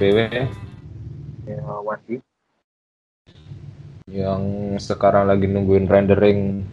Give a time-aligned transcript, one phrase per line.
[0.00, 0.16] PW
[1.44, 2.24] Ya, Wandi.
[4.08, 6.64] yang sekarang lagi nungguin rendering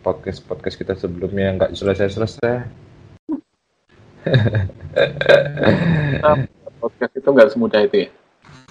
[0.00, 2.64] podcast-podcast kita sebelumnya yang nggak selesai-selesai.
[6.80, 8.08] Podcast itu nggak semudah itu ya.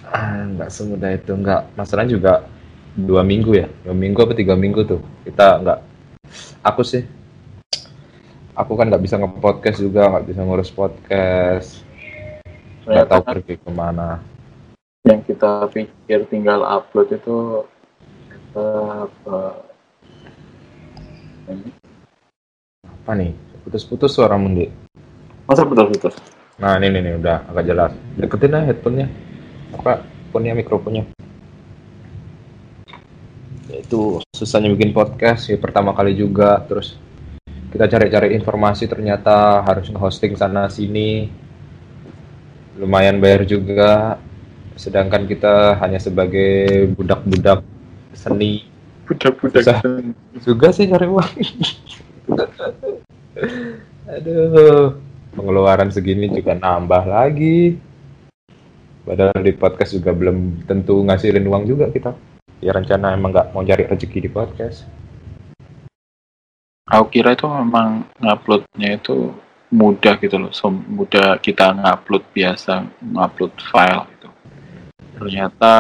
[0.10, 1.62] Ah, nggak semudah itu, nggak.
[1.78, 2.34] Masalahnya juga
[2.98, 5.02] dua minggu ya, dua minggu apa tiga minggu tuh.
[5.30, 5.80] Kita nggak,
[6.66, 7.06] aku sih,
[8.58, 11.91] aku kan nggak bisa nge-podcast juga, nggak bisa ngurus podcast,
[12.86, 14.10] nggak tahu kan pergi ke mana.
[15.02, 17.66] yang kita pikir tinggal upload itu
[18.30, 18.68] ternyata
[19.10, 19.38] apa
[21.50, 21.70] ini.
[22.86, 23.32] Apa nih?
[23.66, 24.70] Putus-putus suara Mundi.
[25.50, 26.14] Masa betul-betul?
[26.62, 27.92] Nah, ini nih, udah agak jelas.
[28.14, 29.08] Deketin aja headphone-nya.
[29.74, 30.06] Apa?
[30.30, 31.10] Phone-nya, mikrofonnya.
[33.66, 36.62] Ya, Itu susahnya bikin podcast ya pertama kali juga.
[36.70, 37.02] Terus
[37.74, 41.41] kita cari-cari informasi ternyata harus nge-hosting sana sini.
[42.82, 44.18] Lumayan bayar juga.
[44.74, 47.62] Sedangkan kita hanya sebagai budak-budak
[48.18, 48.72] seni
[49.12, 49.64] Budak-budak.
[49.68, 49.80] Susah.
[50.40, 51.34] juga sih cari uang.
[54.16, 54.96] Aduh,
[55.36, 57.76] pengeluaran segini juga nambah lagi.
[59.04, 62.16] Padahal di podcast juga belum tentu ngasilin uang juga kita.
[62.64, 64.88] Ya rencana emang nggak mau cari rezeki di podcast.
[66.88, 69.36] Aku kira itu memang nguploadnya itu
[69.72, 74.30] mudah gitu loh, so, mudah kita ngupload biasa, ngupload file gitu.
[75.16, 75.74] Ternyata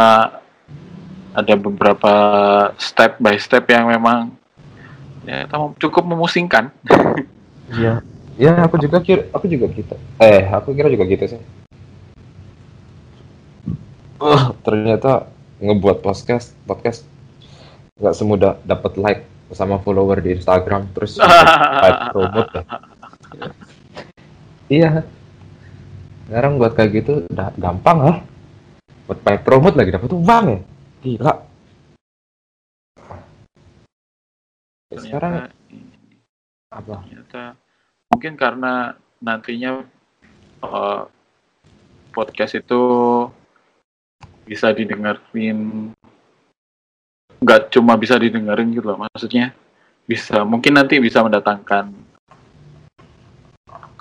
[1.32, 2.14] ada beberapa
[2.80, 4.36] step by step yang memang
[5.28, 5.48] ya
[5.80, 6.72] cukup memusingkan.
[7.72, 8.04] Iya.
[8.36, 9.96] Ya aku juga kira, aku juga gitu.
[10.20, 11.40] Eh, aku kira juga gitu sih.
[14.20, 15.32] Oh, ternyata
[15.64, 17.08] ngebuat podcast podcast
[17.96, 19.24] nggak semudah dapat like
[19.56, 22.60] sama follower di Instagram terus dapat promote.
[24.72, 25.04] Iya.
[26.32, 28.18] Sekarang buat kayak gitu udah gampang lah.
[29.04, 30.60] Buat paid promote lagi dapat uang ya.
[31.04, 31.34] Gila.
[34.96, 35.60] Sekarang Ternyata,
[36.72, 36.96] apa?
[37.04, 37.44] ternyata
[38.12, 38.74] mungkin karena
[39.20, 39.84] nantinya
[40.64, 41.04] eh,
[42.16, 42.82] podcast itu
[44.48, 45.92] bisa didengerin
[47.42, 49.56] nggak cuma bisa didengerin gitu loh maksudnya
[50.04, 52.11] bisa mungkin nanti bisa mendatangkan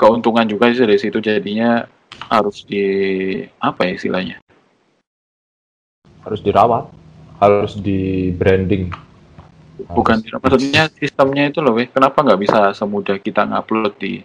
[0.00, 1.84] keuntungan juga sih dari situ jadinya
[2.32, 2.84] harus di
[3.60, 4.36] apa ya istilahnya?
[6.24, 6.88] Harus dirawat,
[7.36, 8.88] harus di branding.
[9.80, 11.88] bukan Harus- maksudnya sistemnya itu loh weh.
[11.88, 14.20] Kenapa nggak bisa semudah kita ngupload di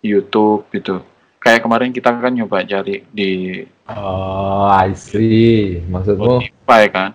[0.00, 1.04] YouTube gitu?
[1.40, 5.76] Kayak kemarin kita kan nyoba cari di Oh, I see.
[5.92, 7.10] Maksudmu, Spotify kan?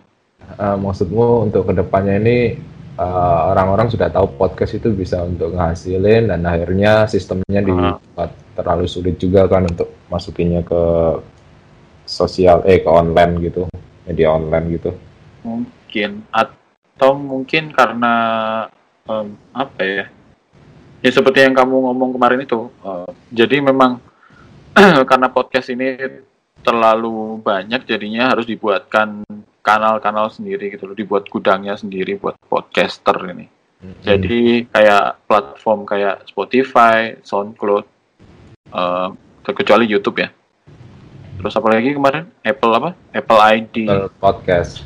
[0.54, 2.38] Eh, maksudmu untuk ke depannya ini
[3.00, 9.16] eh, orang-orang sudah tahu podcast itu bisa untuk ngasilin dan akhirnya sistemnya dibuat terlalu sulit
[9.16, 10.82] juga kan untuk masukinnya ke
[12.04, 13.64] sosial eh ke online gitu,
[14.04, 14.92] media online gitu.
[15.40, 18.14] mungkin atau mungkin karena
[19.08, 20.06] em, apa ya
[21.00, 24.04] ya seperti yang kamu ngomong kemarin itu eh, jadi memang
[25.10, 25.96] karena podcast ini
[26.60, 29.24] terlalu banyak jadinya harus dibuatkan
[29.62, 33.48] kanal-kanal sendiri gitu loh dibuat gudangnya sendiri buat podcaster ini
[34.04, 37.88] Jadi kayak platform kayak Spotify, SoundCloud,
[38.76, 39.08] eh,
[39.48, 40.30] terkecuali YouTube ya.
[41.40, 42.28] Terus apa lagi kemarin?
[42.44, 42.92] Apple apa?
[43.16, 44.84] Apple ID, Apple podcast,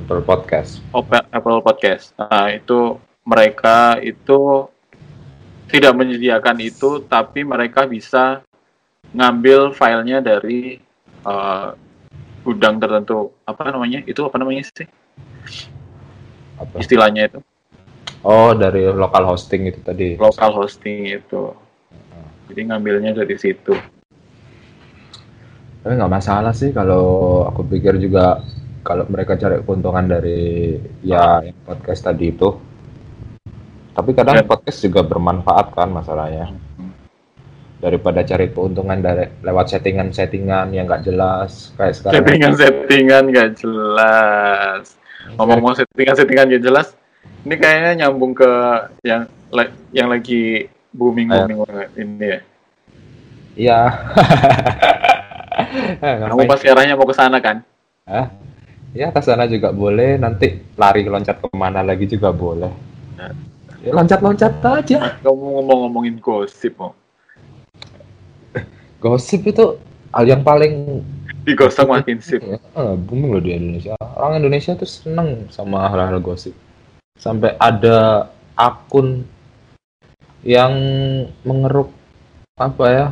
[0.00, 0.80] Apple podcast.
[0.96, 2.16] Apple, Apple Podcast.
[2.16, 2.96] Nah itu
[3.28, 4.64] mereka itu
[5.68, 8.40] tidak menyediakan itu, tapi mereka bisa
[9.12, 10.80] ngambil filenya dari
[11.28, 11.68] eh,
[12.48, 13.36] gudang tertentu.
[13.44, 14.00] Apa namanya?
[14.08, 14.88] Itu apa namanya sih?
[16.56, 16.80] Apa?
[16.80, 17.40] Istilahnya itu
[18.24, 20.18] Oh, dari lokal hosting itu tadi.
[20.18, 21.54] local hosting itu.
[22.48, 23.76] Jadi ngambilnya dari situ.
[25.78, 28.42] Tapi nggak masalah sih kalau aku pikir juga
[28.82, 30.74] kalau mereka cari keuntungan dari
[31.04, 32.48] ya yang podcast tadi itu.
[33.94, 36.50] Tapi kadang Dan- podcast juga bermanfaat kan masalahnya.
[37.78, 42.14] Daripada cari keuntungan dari lewat settingan-settingan yang nggak jelas kayak sekarang.
[42.18, 44.84] settingan-settingan gak jelas
[45.38, 46.88] ngomong-ngomong settingan-settingan gak jelas
[47.46, 48.50] ini kayaknya nyambung ke
[49.06, 49.30] yang
[49.94, 51.58] yang lagi booming booming
[51.94, 52.40] ini ya
[53.58, 53.80] Iya.
[56.02, 56.50] kamu Ngapain?
[56.50, 57.62] pasti arahnya mau ke sana kan
[58.06, 58.26] Hah?
[58.90, 62.72] Ya ke sana juga boleh, nanti lari loncat ke mana lagi juga boleh.
[63.84, 65.20] Ya loncat-loncat aja.
[65.20, 66.96] kamu ngomong-ngomongin gosip mau
[68.98, 69.78] Gosip itu
[70.10, 71.02] hal yang paling
[71.46, 72.58] digosok makin sip eh,
[72.98, 73.94] booming loh di Indonesia.
[74.18, 76.52] Orang Indonesia tuh seneng sama hal-hal gosip.
[77.14, 78.28] Sampai ada
[78.58, 79.22] akun
[80.42, 80.72] yang
[81.46, 81.90] mengeruk
[82.58, 83.06] apa ya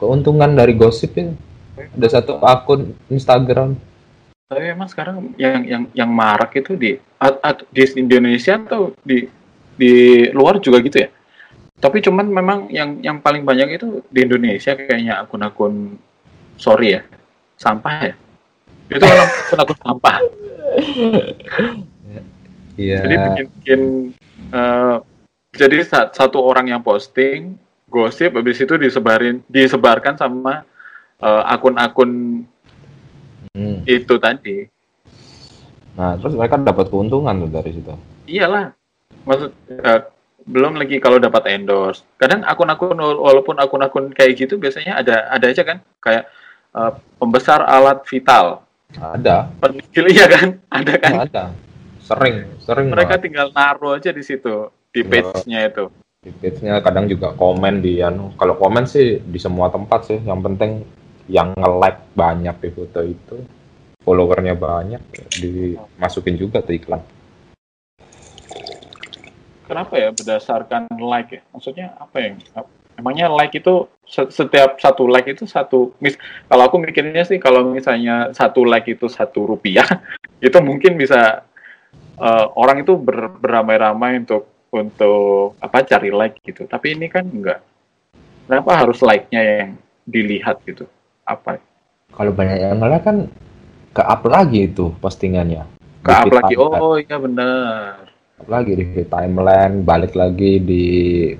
[0.00, 1.36] keuntungan dari gosip itu
[1.76, 3.76] ada satu akun Instagram
[4.46, 9.26] Tapi emang sekarang yang yang yang marak itu di at- at- di Indonesia atau di
[9.74, 11.08] di luar juga gitu ya?
[11.76, 16.00] Tapi cuman memang yang yang paling banyak itu di Indonesia kayaknya akun-akun
[16.56, 17.02] sorry ya,
[17.54, 18.14] sampah ya.
[18.88, 20.16] Itu kan akun-akun sampah.
[22.76, 23.80] iya Jadi bikin, bikin
[24.52, 24.96] eh,
[25.52, 27.56] jadi sa- satu orang yang posting
[27.88, 30.64] gosip habis itu disebarin disebarkan sama
[31.18, 32.44] eh, akun-akun
[33.56, 33.80] Hmm.
[33.88, 34.68] itu tadi.
[35.96, 37.88] nah terus mereka dapat keuntungan tuh dari situ
[38.28, 38.76] Iyalah.
[39.24, 40.00] Maksud eh,
[40.46, 42.06] belum lagi kalau dapat endorse.
[42.16, 46.30] Kadang akun-akun walaupun akun-akun kayak gitu biasanya ada ada aja kan kayak
[46.72, 48.62] eh, pembesar alat vital.
[48.96, 50.62] ada Penigil iya kan?
[50.70, 51.12] Ada kan?
[51.26, 51.44] ada
[51.98, 53.22] sering sering Mereka banget.
[53.26, 55.10] tinggal naruh aja di situ di Iya.
[55.10, 55.84] page-nya itu.
[56.22, 60.38] di page-nya kadang juga komen di anu kalau komen sih di semua tempat sih yang
[60.38, 60.82] penting
[61.26, 63.36] yang nge-like banyak di foto itu
[64.02, 65.02] followernya banyak
[65.34, 67.02] dimasukin juga tuh iklan
[69.66, 71.42] Kenapa ya berdasarkan like ya?
[71.50, 72.38] Maksudnya apa yang
[72.96, 76.16] emangnya like itu se- setiap satu like itu satu mis
[76.48, 79.84] kalau aku mikirnya sih kalau misalnya satu like itu satu rupiah
[80.46, 81.44] itu mungkin bisa
[82.16, 86.70] eh, orang itu ber- beramai-ramai untuk untuk apa cari like gitu.
[86.70, 87.60] Tapi ini kan enggak.
[88.46, 89.70] Kenapa harus like-nya yang
[90.06, 90.86] dilihat gitu?
[91.26, 91.58] Apa?
[92.14, 93.26] Kalau banyak yang nge-like kan
[93.90, 95.66] ke up lagi itu postingannya.
[96.06, 96.54] Ke up lagi.
[96.54, 100.84] Oh iya benar lagi di timeline balik lagi di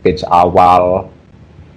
[0.01, 1.13] page awal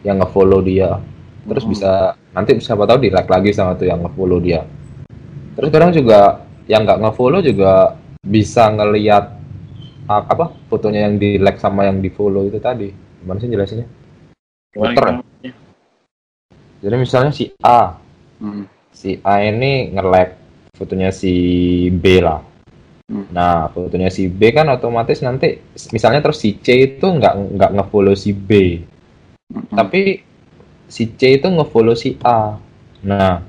[0.07, 0.95] yang nge-follow dia.
[1.43, 1.71] Terus Hmm.
[1.75, 1.91] bisa
[2.31, 4.63] nanti siapa tahu di like lagi sama tuh yang nge-follow dia.
[5.59, 9.35] Terus kadang juga yang nggak nge-follow juga bisa ngelihat
[10.09, 12.89] apa fotonya yang di like sama yang di follow itu tadi.
[13.19, 13.87] Gimana sih jelasinnya?
[14.79, 15.19] Muter.
[16.79, 17.99] jadi misalnya si A.
[18.39, 18.63] Hmm.
[18.95, 20.33] si A ini nge-like
[20.79, 21.33] fotonya si
[21.91, 22.48] B lah
[23.09, 23.25] Hmm.
[23.33, 25.57] nah fotonya si B kan otomatis nanti
[25.89, 28.51] misalnya terus si C itu nggak nggak nge-follow si B
[29.49, 29.65] Hmm.
[29.73, 30.21] tapi
[30.85, 32.53] si C itu nge-follow si A.
[33.01, 33.41] Nah,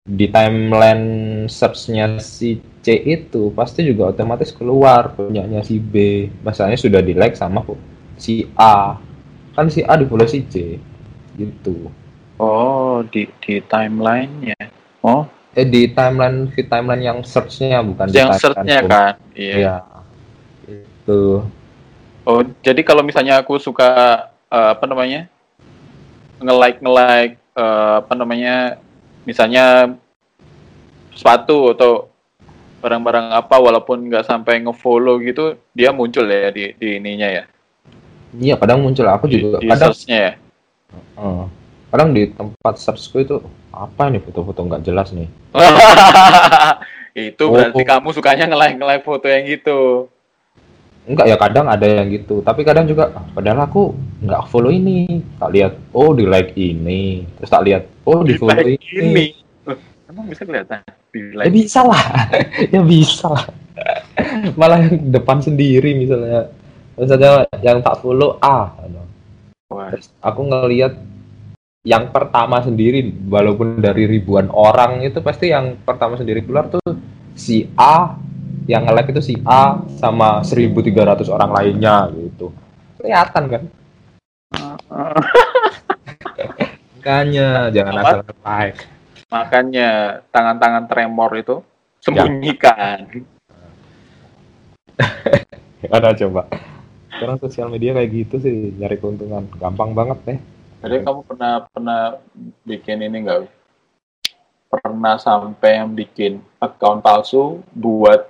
[0.00, 1.04] di timeline
[1.44, 6.24] search-nya si C itu pasti juga otomatis keluar punyanya si B.
[6.40, 7.60] Masalahnya sudah di like sama
[8.16, 8.96] si A.
[9.52, 10.80] Kan si A di follow si C.
[11.36, 11.92] Gitu.
[12.36, 14.56] oh di di timeline-nya
[15.04, 15.24] oh
[15.56, 19.76] Eh di timeline feed timeline yang search-nya bukan di yang search-nya kan iya Iya.
[20.68, 21.48] Itu.
[22.26, 23.88] Oh, jadi kalau misalnya aku suka
[24.52, 25.32] eh, apa namanya?
[26.36, 28.76] nge-like nge-like eh, apa namanya?
[29.24, 29.96] Misalnya
[31.16, 32.12] sepatu atau
[32.84, 37.44] barang-barang apa walaupun nggak sampai nge-follow gitu, dia muncul ya di di ininya ya.
[38.36, 40.32] Iya, kadang muncul aku Di, juga di kadang search-nya ya.
[41.16, 41.44] eh,
[41.88, 43.36] kadang di tempat searchku itu
[43.76, 45.28] apa nih foto-foto nggak jelas nih.
[47.16, 47.52] itu Oh.
[47.52, 50.08] berarti kamu sukanya nge-like nge-like foto yang gitu.
[51.06, 53.94] Enggak ya kadang ada yang gitu, tapi kadang juga ah, padahal aku
[54.26, 55.22] nggak follow ini.
[55.38, 58.98] Tak lihat, oh di like ini, terus tak lihat, oh di follow Like ini.
[58.98, 59.26] ini.
[60.10, 60.82] Emang bisa kelihatan
[61.14, 62.02] di Ya like bisa lah,
[62.74, 63.46] ya bisa lah.
[64.58, 66.50] Malah yang depan sendiri misalnya,
[66.98, 68.74] misalnya yang tak follow A,
[69.70, 70.98] Wah, terus aku ngelihat
[71.86, 76.82] yang pertama sendiri, walaupun dari ribuan orang itu pasti yang pertama sendiri keluar tuh
[77.38, 78.18] si A,
[78.66, 82.50] yang nge-like itu si A sama 1.300 orang lainnya gitu.
[82.98, 83.62] Kelihatan kan?
[86.98, 88.82] Makanya jangan asal like.
[89.30, 89.90] Makanya
[90.34, 91.62] tangan-tangan tremor itu
[92.02, 93.06] sembunyikan.
[95.94, 96.50] Ada coba.
[97.14, 100.38] Sekarang sosial media kayak gitu sih nyari keuntungan gampang banget deh.
[100.86, 102.02] Jadi kamu pernah pernah
[102.62, 103.50] bikin ini enggak?
[104.70, 108.22] Pernah sampai yang bikin account palsu buat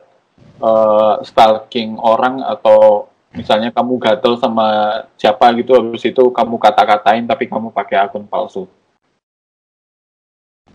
[0.65, 4.69] eh, stalking orang atau misalnya kamu gatel sama
[5.21, 8.65] siapa gitu habis itu kamu kata-katain tapi kamu pakai akun palsu.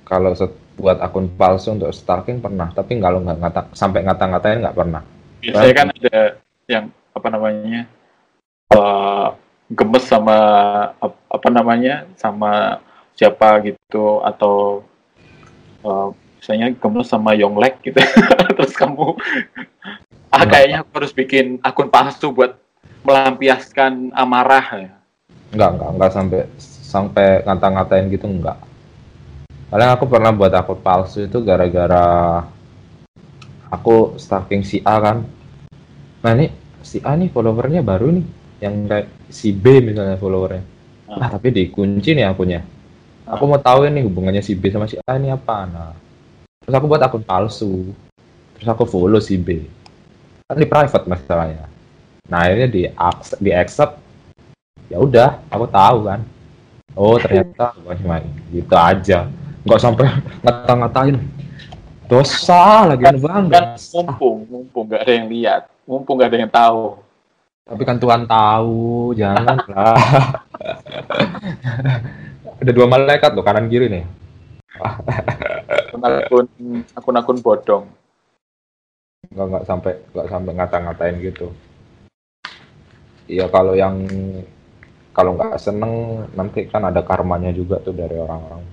[0.05, 0.37] Kalau
[0.77, 5.01] buat akun palsu untuk stalking pernah, tapi kalau nggak ngata sampai ngata-ngatain nggak pernah.
[5.41, 6.17] Biasanya kan ada
[6.69, 6.85] yang
[7.17, 7.81] apa namanya?
[8.71, 9.29] eh,
[9.71, 10.37] gemes sama
[10.99, 12.05] ap- apa namanya?
[12.19, 12.83] sama
[13.15, 14.83] siapa gitu atau
[15.83, 16.07] eh,
[16.39, 17.99] misalnya gemes sama Yonglek gitu.
[18.57, 19.15] Terus kamu
[20.31, 22.55] ah kayaknya aku harus bikin akun palsu buat
[23.03, 24.91] melampiaskan amarah ya.
[25.51, 28.57] Nggak nggak nggak sampai sampai ngata-ngatain gitu nggak.
[29.71, 32.43] Paling aku pernah buat akun palsu itu gara-gara
[33.71, 35.23] aku stalking si A kan.
[36.21, 36.51] Nah ini
[36.83, 38.25] si A nih followernya baru nih,
[38.61, 40.63] yang kayak si B misalnya followernya.
[41.09, 41.25] Ah.
[41.25, 42.61] Nah tapi dikunci nih akunnya.
[43.21, 45.65] aku mau tahu ini hubungannya si B sama si A ini apa.
[45.65, 45.91] Nah
[46.61, 47.89] terus aku buat akun palsu.
[48.55, 49.65] Terus aku follow si B.
[50.45, 51.65] Kan di private masalahnya.
[52.29, 53.93] Nah akhirnya di accept, di accept.
[54.93, 56.21] Ya udah aku tahu kan.
[56.93, 57.73] Oh ternyata
[58.05, 59.25] main gitu aja.
[59.65, 60.05] Nggak sampai
[60.45, 61.17] ngata-ngatain.
[62.11, 66.99] Dosa lagi bang kan mumpung mumpung nggak ada yang lihat mumpung nggak ada yang tahu
[67.65, 69.97] tapi kan Tuhan tahu jangan lah.
[72.61, 74.05] Ada dua malaikat loh kanan kiri nih.
[75.97, 76.47] Akun
[76.97, 77.83] akun akun bodong.
[79.31, 81.47] Nggak nggak sampai nggak sampai ngata-ngatain gitu.
[83.29, 84.03] Iya kalau yang
[85.15, 88.63] kalau nggak seneng nanti kan ada karmanya juga tuh dari orang-orang.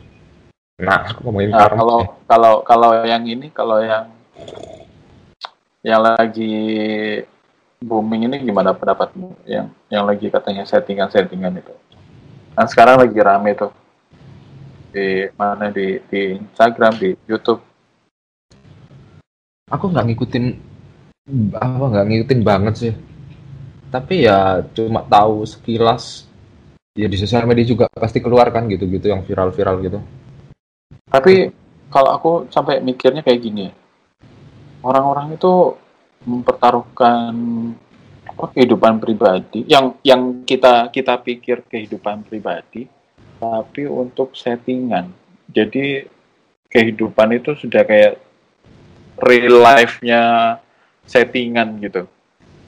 [0.78, 4.06] Nah aku ngomongin nah, karma kalau kalau kalau yang ini kalau yang
[5.86, 6.54] yang lagi
[7.78, 11.74] booming ini gimana pendapatmu yang yang lagi katanya settingan-settingan itu.
[12.58, 13.70] Kan sekarang lagi rame tuh.
[14.90, 15.70] Di mana?
[15.70, 17.62] Di di Instagram di YouTube.
[19.70, 20.44] Aku nggak ngikutin
[21.54, 22.94] apa nggak ngikutin banget sih.
[23.88, 26.28] Tapi ya cuma tahu sekilas
[26.98, 29.98] ya di sosial media juga pasti keluar kan gitu-gitu yang viral-viral gitu.
[31.08, 31.54] Tapi
[31.88, 33.72] kalau aku sampai mikirnya kayak gini ya.
[34.82, 35.78] Orang-orang itu
[36.26, 37.34] mempertaruhkan
[38.26, 42.86] apa, kehidupan pribadi yang yang kita kita pikir kehidupan pribadi
[43.38, 45.10] tapi untuk settingan.
[45.48, 46.04] Jadi
[46.68, 48.18] kehidupan itu sudah kayak
[49.18, 50.22] real life-nya
[51.06, 52.06] settingan gitu.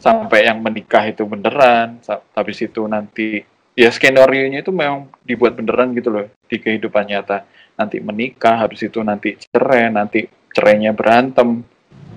[0.00, 2.00] Sampai yang menikah itu beneran
[2.32, 3.44] habis itu nanti
[3.76, 7.44] ya skenario nya itu memang dibuat beneran gitu loh di kehidupan nyata.
[7.76, 11.62] Nanti menikah habis itu nanti cerai nanti cerainya berantem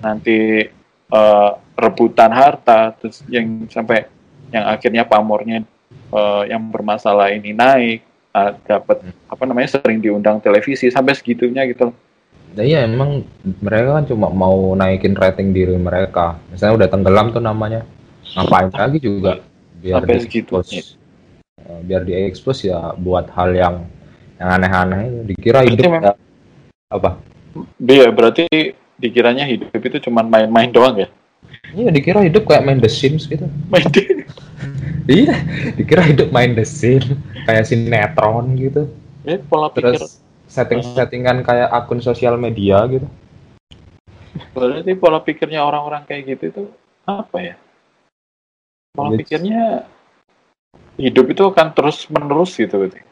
[0.02, 0.66] nanti
[1.10, 4.06] uh, rebutan harta terus yang sampai
[4.54, 5.66] yang akhirnya pamornya
[6.14, 11.90] uh, yang bermasalah ini naik uh, dapat apa namanya sering diundang televisi sampai segitunya gitu.
[12.54, 16.38] Nah, iya emang mereka kan cuma mau naikin rating diri mereka.
[16.54, 17.82] Misalnya udah tenggelam tuh namanya,
[18.38, 19.42] ngapain lagi juga?
[19.82, 20.82] Biar sampai segitunya.
[21.58, 23.76] Uh, biar diekspos ya buat hal yang
[24.38, 25.26] yang aneh-aneh.
[25.26, 26.14] Dikira hidup ya,
[26.94, 27.18] apa?
[27.82, 28.46] Dia berarti
[28.98, 31.08] dikiranya hidup itu cuma main-main doang ya?
[31.74, 33.50] Iya dikira hidup kayak main The Sims gitu.
[33.68, 34.02] Main The
[35.10, 35.36] iya
[35.74, 37.10] dikira hidup main The Sims
[37.44, 38.88] kayak sinetron gitu.
[39.24, 43.08] Ya, pola pikir terus setting-settingan kayak akun sosial media gitu.
[44.54, 46.62] Berarti pola pikirnya orang-orang kayak gitu itu
[47.08, 47.54] apa ya?
[48.94, 49.88] Pola pikirnya
[50.94, 53.02] hidup itu akan terus menerus gitu berarti?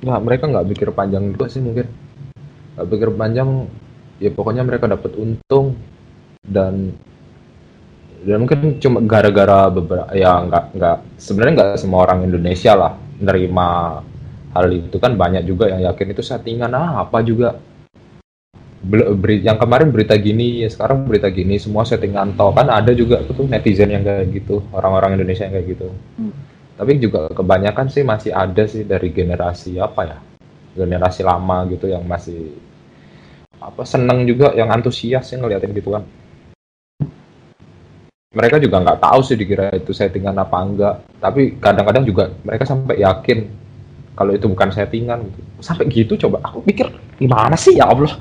[0.00, 1.86] Nggak mereka nggak pikir panjang juga sih mungkin.
[2.76, 3.68] Nggak pikir panjang
[4.20, 5.74] ya pokoknya mereka dapat untung
[6.44, 6.92] dan
[8.20, 14.00] dan mungkin cuma gara-gara beberapa ya nggak nggak sebenarnya nggak semua orang Indonesia lah nerima
[14.52, 14.96] hal itu.
[15.00, 17.56] Kan banyak juga yang yakin itu settingan ah apa juga?
[18.80, 23.20] Beri, yang kemarin berita gini ya sekarang berita gini semua settingan toh kan ada juga
[23.28, 25.88] tuh netizen yang kayak gitu orang-orang Indonesia yang kayak gitu.
[26.16, 26.32] Hmm.
[26.80, 30.18] tapi juga kebanyakan sih masih ada sih dari generasi apa ya?
[30.72, 32.56] Generasi lama gitu yang masih
[33.60, 36.04] apa seneng juga yang antusias yang ngeliatin gitu kan.
[38.30, 40.94] Mereka juga nggak tahu sih dikira itu settingan apa enggak.
[41.20, 43.44] Tapi kadang-kadang juga mereka sampai yakin
[44.16, 45.48] kalau itu bukan settingan gitu.
[45.60, 46.88] sampai gitu coba aku pikir
[47.20, 48.16] gimana sih ya Allah?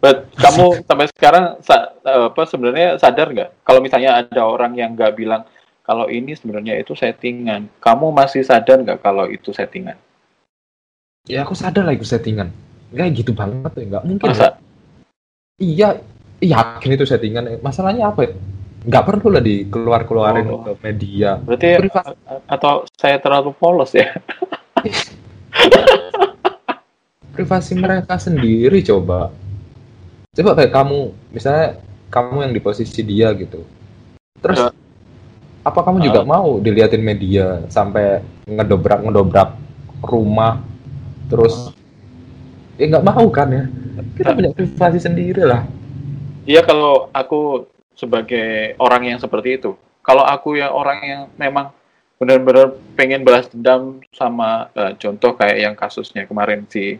[0.00, 1.60] But kamu sampai sekarang
[2.04, 3.64] apa sebenarnya sadar nggak?
[3.64, 5.44] Kalau misalnya ada orang yang nggak bilang
[5.84, 9.96] kalau ini sebenarnya itu settingan, kamu masih sadar nggak kalau itu settingan?
[11.28, 12.48] Ya aku sadar lah itu settingan.
[12.94, 14.28] Nggak gitu banget tuh, nggak mungkin.
[14.30, 14.56] Masa?
[15.60, 16.00] Iya,
[16.40, 17.60] yakin itu settingan.
[17.60, 18.32] Masalahnya apa ya?
[18.88, 20.64] Nggak perlu lah dikeluar-keluarin oh.
[20.64, 21.36] ke media.
[21.36, 22.16] Berarti Privat.
[22.48, 24.08] atau saya terlalu polos ya?
[27.40, 29.32] privasi mereka sendiri coba
[30.36, 31.00] coba kayak kamu
[31.32, 31.80] misalnya
[32.12, 33.64] kamu yang di posisi dia gitu
[34.44, 34.72] terus uh,
[35.64, 39.56] apa kamu juga uh, mau diliatin media sampai ngedobrak ngedobrak
[40.04, 40.60] rumah
[41.30, 41.70] terus
[42.74, 43.64] ya nggak mau kan ya.
[44.18, 45.64] Kita punya privasi sendiri lah.
[46.48, 49.76] Iya kalau aku sebagai orang yang seperti itu.
[50.00, 51.70] Kalau aku yang orang yang memang
[52.16, 56.96] benar-benar pengen balas dendam sama uh, contoh kayak yang kasusnya kemarin si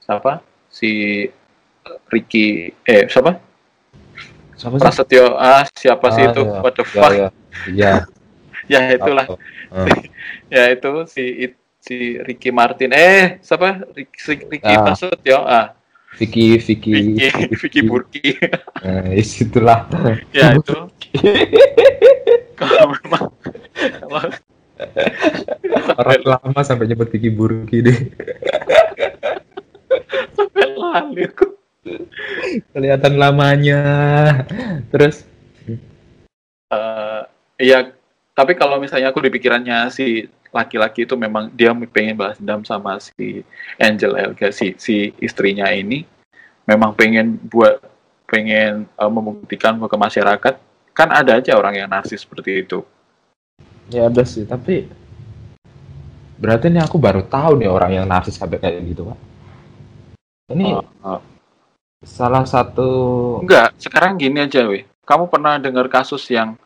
[0.00, 0.40] siapa?
[0.72, 1.24] Si
[2.08, 3.36] Ricky eh siapa?
[4.56, 4.82] Siapa sih?
[4.82, 5.36] Prasetyo.
[5.36, 6.42] Ah siapa ah, sih itu?
[6.42, 6.60] ya.
[6.64, 7.12] what the ya, fuck?
[7.12, 7.28] ya.
[7.68, 7.92] Ya,
[8.72, 9.26] ya itulah.
[9.68, 9.86] Uh.
[10.54, 11.24] ya itu si
[11.82, 12.94] si Ricky Martin.
[12.94, 13.82] Eh siapa?
[13.90, 14.86] Ricky, Ricky ah.
[14.86, 15.66] Prasetyo ah.
[16.14, 17.18] Vicky Vicky.
[17.18, 18.38] Vicky, Vicky Burki.
[18.86, 19.90] Eh, itulah.
[20.36, 20.76] Ya itu.
[22.60, 23.26] Kalau memang
[25.98, 27.98] Orang lama sampai nyebut Vicky Burki deh.
[30.38, 31.46] sampai lali aku.
[32.70, 33.82] Kelihatan lamanya.
[34.94, 35.26] Terus?
[36.70, 37.22] Eh,
[37.62, 37.94] Iya,
[38.34, 43.00] tapi kalau misalnya aku di pikirannya si laki-laki itu memang dia pengen balas dendam sama
[43.00, 43.40] si
[43.80, 46.04] Angel Elga si si istrinya ini
[46.68, 47.80] memang pengen buat
[48.28, 50.54] pengen eh, membuktikan ke masyarakat
[50.92, 52.84] kan ada aja orang yang narsis seperti itu.
[53.92, 54.88] ya ada sih, tapi
[56.40, 59.18] berarti ini aku baru tahu nih orang yang narsis sampai kayak gitu, Pak.
[60.52, 61.20] Ini Eh, eh,
[62.04, 62.88] salah satu
[63.44, 64.84] enggak, sekarang gini aja weh.
[65.02, 66.56] Kamu pernah dengar kasus yang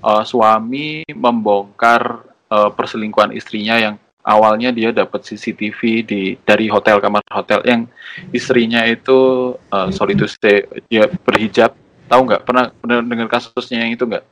[0.00, 7.20] eh, suami membongkar eh, perselingkuhan istrinya yang awalnya dia dapat CCTV di dari hotel kamar
[7.28, 7.84] hotel yang
[8.32, 11.76] istrinya itu eh, sorry to say dia berhijab.
[12.04, 12.42] Tahu nggak?
[12.44, 14.24] Pernah pernah dengar kasusnya yang itu nggak?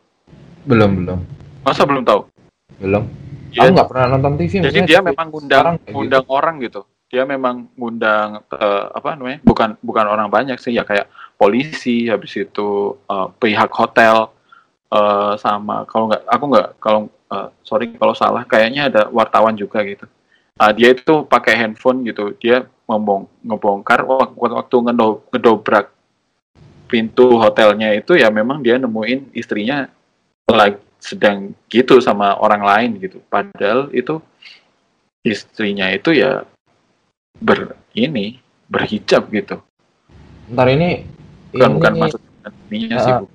[0.69, 1.19] Belum belum.
[1.64, 2.28] Masa belum tahu?
[2.81, 3.04] Belum.
[3.52, 4.64] Ya, Aku nggak pernah nonton TV.
[4.64, 5.92] jadi dia memang ngundang kayak gitu.
[5.92, 6.81] ngundang orang gitu.
[7.12, 9.38] Dia memang ngundang eh, apa namanya?
[9.45, 14.33] Bukan bukan orang banyak sih ya kayak polisi habis itu eh, pihak hotel
[14.92, 19.80] eh, sama kalau nggak aku nggak kalau eh, sorry kalau salah kayaknya ada wartawan juga
[19.82, 20.04] gitu
[20.52, 25.88] Ah, dia itu pakai handphone gitu dia membong ngebongkar wak- waktu ngedo- ngedobrak
[26.87, 29.88] pintu hotelnya itu ya memang dia nemuin istrinya
[30.44, 34.20] lagi sedang gitu sama orang lain gitu padahal itu
[35.25, 36.44] istrinya itu ya
[37.40, 39.56] ber ini berhijab gitu
[40.52, 41.08] Ntar ini
[41.50, 42.20] bukan ini, bukan maksud
[42.68, 43.18] ininya sih Ah.
[43.25, 43.26] Bu.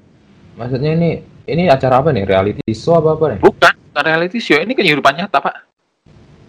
[0.53, 1.09] maksudnya ini
[1.47, 2.23] ini acara apa nih?
[2.27, 3.39] Reality show apa apa nih?
[3.39, 5.55] bukan bukan reality show ini kehidupan nyata pak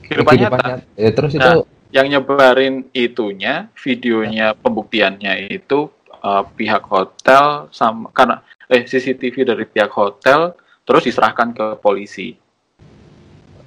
[0.04, 0.76] kehidupan nyata Kehidupannya.
[0.98, 1.52] Ya, terus Nah, itu
[1.88, 5.88] yang nyebarin itunya videonya pembuktiannya itu
[6.20, 10.52] uh, pihak hotel sama karena eh CCTV dari pihak hotel
[10.84, 12.36] terus diserahkan ke polisi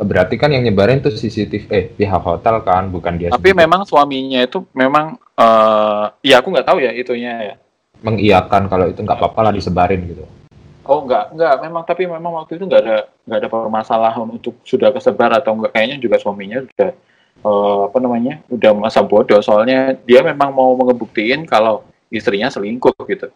[0.02, 3.30] berarti kan yang nyebarin tuh CCTV eh pihak hotel kan, bukan dia.
[3.30, 3.62] tapi sendiri.
[3.66, 7.56] memang suaminya itu memang eh ya aku nggak tahu ya itunya ya
[8.02, 10.26] mengiyakan kalau itu nggak apa-apa lah disebarin gitu.
[10.82, 11.56] Oh enggak, enggak.
[11.62, 15.72] Memang tapi memang waktu itu enggak ada enggak ada permasalahan untuk sudah kesebar atau enggak.
[15.78, 16.90] Kayaknya juga suaminya sudah
[17.42, 18.42] eh, apa namanya?
[18.50, 19.38] udah masa bodoh.
[19.46, 23.30] Soalnya dia memang mau ngebuktiin kalau istrinya selingkuh gitu.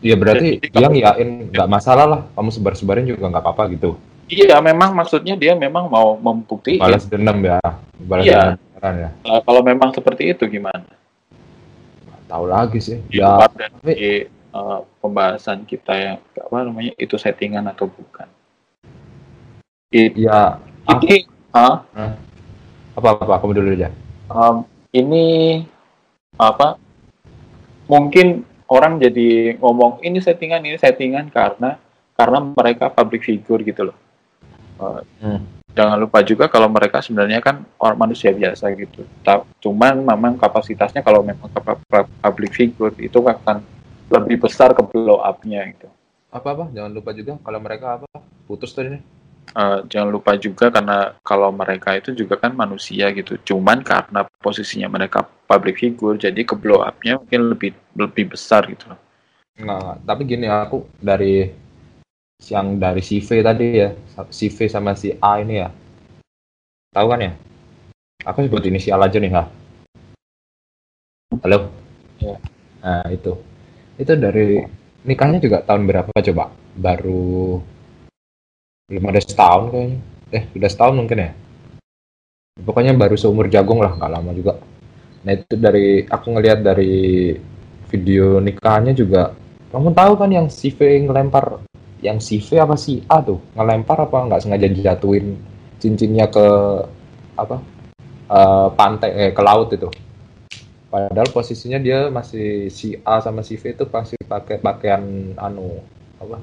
[0.00, 4.00] Ya berarti Jadi dia ngiyain nggak masalah lah, kamu sebar-sebarin juga nggak apa-apa gitu.
[4.30, 6.80] Iya, memang maksudnya dia memang mau membuktiin.
[6.80, 7.58] Balas dendam ya,
[7.98, 8.40] balas Iya.
[8.78, 9.10] dendam ya.
[9.26, 10.86] Eh, kalau memang seperti itu gimana?
[12.30, 12.96] Tahu lagi sih.
[13.10, 18.28] Ya, dari tapi- eh, pembahasan kita yang apa namanya itu settingan atau bukan?
[19.90, 20.58] It- ya
[20.90, 21.86] Ini, ah,
[22.98, 23.90] apa-apa kamu dulu aja.
[24.30, 25.62] Um, ini
[26.34, 26.78] apa
[27.86, 31.78] mungkin orang jadi ngomong ini settingan ini settingan karena
[32.14, 33.98] karena mereka public figure gitu loh
[34.80, 35.44] Uh, Hmm.
[35.76, 39.04] jangan lupa juga kalau mereka sebenarnya kan orang manusia biasa gitu
[39.60, 41.52] cuman memang kapasitasnya kalau memang
[42.24, 43.60] public figure itu akan
[44.10, 45.88] lebih besar ke blow up-nya gitu
[46.30, 48.06] Apa-apa, jangan lupa juga kalau mereka apa
[48.46, 49.02] putus tadi nih.
[49.50, 53.34] Uh, jangan lupa juga karena kalau mereka itu juga kan manusia gitu.
[53.42, 58.94] Cuman karena posisinya mereka public figure, jadi ke blow up-nya mungkin lebih lebih besar gitu
[59.58, 60.06] nggak.
[60.06, 61.50] tapi gini aku dari
[62.46, 63.90] yang dari CV tadi ya,
[64.30, 65.68] CV sama si A ini ya.
[66.94, 67.32] Tahu kan ya?
[68.24, 69.44] Aku sebut inisial aja nih, ha.
[71.44, 71.68] Halo?
[72.20, 72.36] Ya.
[72.80, 73.49] Nah, itu.
[74.00, 74.64] Itu dari
[75.04, 76.48] nikahnya juga tahun berapa coba?
[76.72, 77.60] Baru
[78.88, 79.98] belum ada setahun kayaknya.
[80.32, 81.30] Eh, udah setahun mungkin ya?
[82.64, 84.56] Pokoknya baru seumur jagung lah, nggak lama juga.
[85.20, 87.36] Nah, itu dari aku ngelihat dari
[87.90, 89.34] video nikahannya juga
[89.74, 91.58] kamu tahu kan yang CV ngelempar
[92.00, 95.36] yang CV apa si A tuh ngelempar apa nggak sengaja jatuhin
[95.82, 96.46] cincinnya ke
[97.34, 97.56] apa
[98.30, 99.90] eh, pantai eh ke laut itu
[100.90, 105.00] padahal posisinya dia masih si A sama si V itu pasti pakai pakaian
[105.34, 105.78] anu
[106.18, 106.36] apa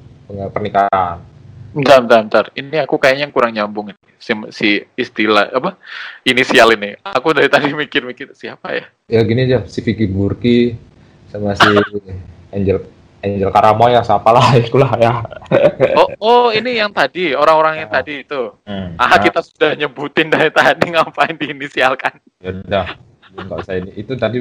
[0.50, 1.20] pernikahan
[1.68, 2.44] Bentar, bentar, bentar.
[2.56, 4.00] Ini aku kayaknya kurang nyambung ini.
[4.16, 5.76] Si, si istilah apa
[6.24, 6.96] inisial ini.
[7.04, 8.84] Aku dari tadi mikir-mikir siapa ya?
[9.04, 10.72] ya gini aja si Vicky Burki
[11.28, 11.68] sama si
[12.56, 12.88] Angel
[13.20, 15.20] Angel Karamoy ya siapa lah itulah ya
[15.92, 18.00] Oh, oh ini yang tadi orang-orang yang Ah.
[18.00, 18.42] tadi itu.
[18.64, 18.96] Hmm.
[18.96, 22.16] Ah kita sudah nyebutin dari tadi ngapain diinisialkan?
[22.40, 22.86] ya udah
[23.46, 24.38] nggak usah ini itu tadi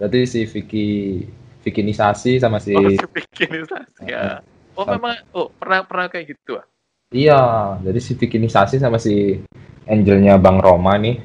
[0.00, 0.88] berarti si Vicky
[1.64, 4.40] Vikinisasi sama si Oh, si bikinisasi ya.
[4.74, 6.66] Oh memang oh pernah pernah kayak gitu ah.
[7.12, 7.40] iya
[7.80, 9.38] jadi si Vikinisasi sama si
[9.84, 11.20] Angelnya Bang Roma nih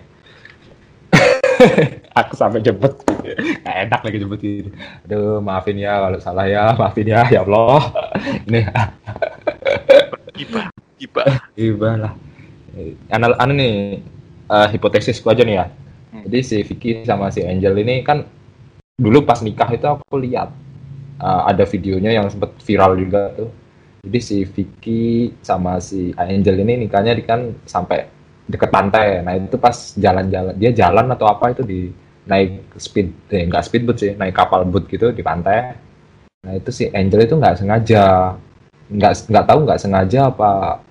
[2.19, 4.71] aku sampai jemput Nggak enak lagi jemput ini
[5.05, 7.83] aduh maafin ya kalau salah ya maafin ya ya Allah
[8.47, 8.63] ini
[10.39, 11.27] Gibah, gibah.
[11.59, 12.13] Iba lah
[13.09, 13.99] anal anu nih
[14.49, 15.65] uh, hipotesisku aja nih ya.
[16.09, 16.25] Hmm.
[16.25, 18.25] Jadi si Vicky sama si Angel ini kan
[18.99, 20.49] dulu pas nikah itu aku lihat
[21.21, 23.49] uh, ada videonya yang sempat viral juga tuh.
[23.99, 28.07] Jadi si Vicky sama si Angel ini nikahnya di kan sampai
[28.49, 29.21] deket pantai.
[29.21, 31.79] Nah itu pas jalan-jalan dia jalan atau apa itu di
[32.29, 35.77] naik speed, eh, nggak speedboat sih, naik kapal boat gitu di pantai.
[36.45, 38.33] Nah itu si Angel itu nggak sengaja,
[38.89, 40.81] nggak nggak tahu nggak sengaja apa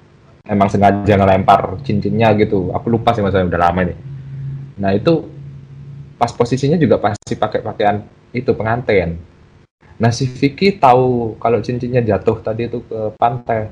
[0.49, 2.71] emang sengaja ngelempar cincinnya gitu.
[2.77, 3.97] Aku lupa sih maksudnya udah lama nih.
[4.79, 5.27] Nah itu
[6.19, 8.03] pas posisinya juga pasti pakai pakaian
[8.35, 9.19] itu pengantin.
[9.99, 13.71] Nah si Vicky tahu kalau cincinnya jatuh tadi itu ke pantai,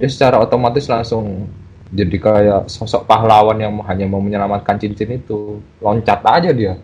[0.00, 1.48] dia secara otomatis langsung
[1.92, 6.74] jadi kayak sosok pahlawan yang hanya mau menyelamatkan cincin itu, loncat aja dia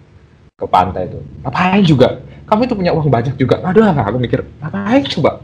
[0.55, 1.19] ke pantai itu.
[1.43, 2.09] Ngapain juga?
[2.47, 3.65] Kamu itu punya uang banyak juga.
[3.65, 5.41] Aduh, aku mikir, ngapain coba?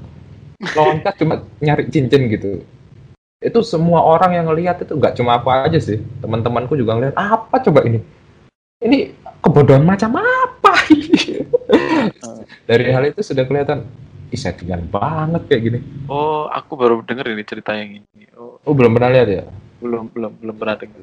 [0.77, 2.63] Loncat cuma nyari cincin gitu.
[3.39, 6.03] Itu semua orang yang ngelihat itu nggak cuma aku aja sih.
[6.21, 8.03] Teman-temanku juga ngeliat, apa coba ini?
[8.79, 9.11] Ini
[9.43, 11.43] kebodohan macam apa ini?
[12.71, 13.83] Dari hal itu sudah kelihatan,
[14.31, 15.79] ih settingan banget kayak gini.
[16.07, 18.31] Oh, aku baru denger ini cerita yang ini.
[18.39, 19.45] Oh, Oh belum pernah lihat ya?
[19.79, 21.03] belum belum belum pernah denger.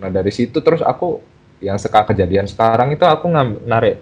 [0.00, 1.20] Nah dari situ terus aku
[1.60, 4.00] yang sekarang kejadian sekarang itu aku ngam- narik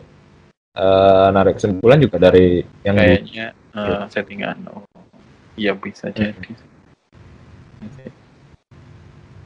[0.74, 4.56] eh, narik kesimpulan juga dari yang di- Kayaknya eh, settingan.
[4.70, 4.86] Oh,
[5.54, 6.50] iya bisa jadi.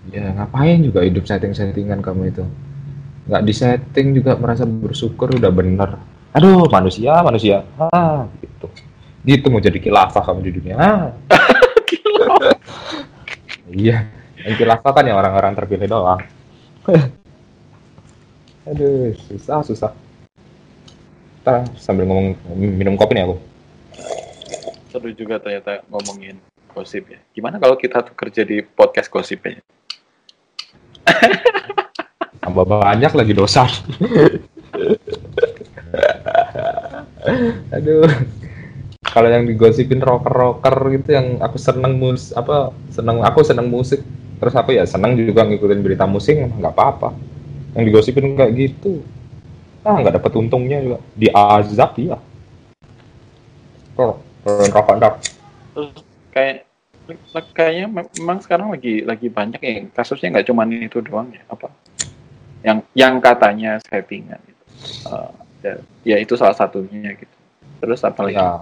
[0.08, 2.44] ya ngapain juga hidup setting-settingan kamu itu
[3.28, 6.00] nggak disetting juga merasa bersyukur udah bener.
[6.32, 7.62] Aduh manusia manusia.
[7.92, 8.66] Ah gitu.
[9.22, 10.76] Gitu mau jadi kilafah kamu di dunia.
[10.76, 11.12] Ah.
[13.68, 14.08] Iya
[14.48, 16.24] yang kilafah kan yang orang-orang terpilih doang.
[18.68, 19.92] Aduh susah susah.
[21.44, 23.36] Ntar sambil ngomong minum kopi nih aku.
[24.88, 26.40] Seru juga ternyata ngomongin
[26.72, 27.20] gosip ya.
[27.36, 29.60] Gimana kalau kita kerja di podcast gosip aja?
[32.38, 33.66] tambah banyak lagi dosa.
[37.74, 38.08] Aduh.
[39.08, 44.04] Kalau yang digosipin rocker rocker gitu yang aku seneng mus apa seneng aku seneng musik.
[44.38, 47.14] Terus apa ya seneng juga ngikutin berita musik nggak apa-apa.
[47.74, 49.02] Yang digosipin kayak gitu
[49.86, 50.98] ah nggak dapet untungnya juga.
[51.16, 52.18] Diazab ya
[53.98, 54.14] Oh,
[54.46, 55.18] rokok ntar
[55.74, 55.90] Terus
[56.30, 56.68] kayak
[57.50, 61.66] kayaknya mem- memang sekarang lagi lagi banyak ya kasusnya nggak cuma itu doang ya apa
[62.68, 64.64] yang yang katanya settingan gitu.
[65.08, 65.30] Eh,
[65.64, 67.36] ya- ya itu salah satunya gitu.
[67.80, 68.36] Terus apa lagi?
[68.36, 68.60] ya.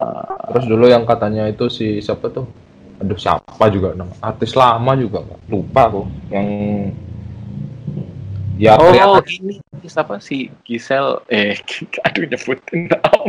[0.00, 2.50] Eh, terus dulu yang katanya itu si siapa tuh?
[2.98, 4.10] Aduh siapa juga nama?
[4.18, 6.02] Artis lama juga nggak lupa aku.
[6.34, 6.46] Yang
[8.60, 9.24] ya oh kelihatan.
[9.40, 9.54] ini
[9.86, 10.18] siapa?
[10.20, 11.54] Sih Gisel eh
[12.04, 13.24] aduh nyebutin nama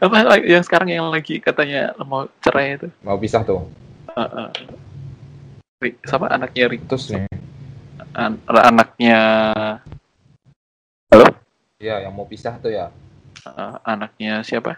[0.00, 2.88] apa lagi- yang sekarang yang lagi katanya mau cerai itu?
[3.04, 3.68] Mau pisah tuh.
[4.08, 4.48] Eh, eh.
[5.84, 6.32] Ri- siapa?
[6.32, 6.80] Anaknya Ri.
[6.88, 7.28] Terus nih
[8.14, 9.20] an- anaknya.
[11.10, 11.26] Halo?
[11.78, 12.90] Ya yang mau pisah tuh ya.
[13.46, 14.76] Eh, anaknya siapa?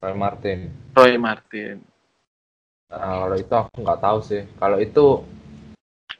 [0.00, 0.72] Roy Martin.
[0.94, 1.82] Roy Martin.
[2.88, 4.42] Nah, kalau itu aku nggak tahu sih.
[4.56, 5.04] Kalau itu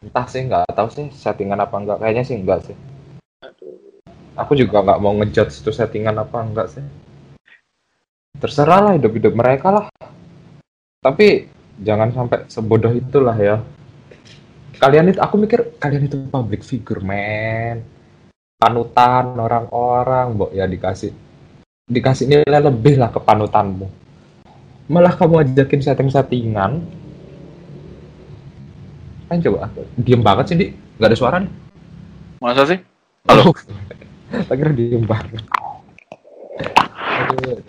[0.05, 2.77] entah sih nggak tahu sih settingan apa enggak kayaknya sih enggak sih.
[4.38, 6.85] Aku juga nggak mau ngejudge itu settingan apa enggak sih.
[8.38, 9.87] Terserah lah hidup-hidup mereka lah.
[11.03, 11.51] Tapi
[11.83, 13.59] jangan sampai sebodoh itulah ya
[14.78, 17.82] kalian itu aku mikir kalian itu public figure man
[18.58, 20.50] panutan orang-orang mbok.
[20.54, 21.14] Ya dikasih
[21.90, 23.86] dikasih nilai lebih lah ke panutanmu.
[24.88, 26.82] Malah kamu ajakin setting-settingan.
[29.28, 29.68] Kan coba
[30.00, 30.66] diem banget sih di
[30.98, 31.52] nggak ada suara nih.
[32.40, 32.78] Masa sih?
[33.28, 33.52] Halo?
[34.48, 35.42] tak kira diem banget.
[37.28, 37.60] Aduh.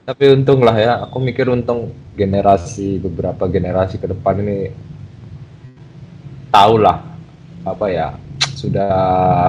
[0.00, 4.74] tapi untung lah ya aku mikir untung generasi beberapa generasi ke depan ini
[6.50, 6.98] tahu lah
[7.64, 8.14] apa ya
[8.58, 8.92] sudah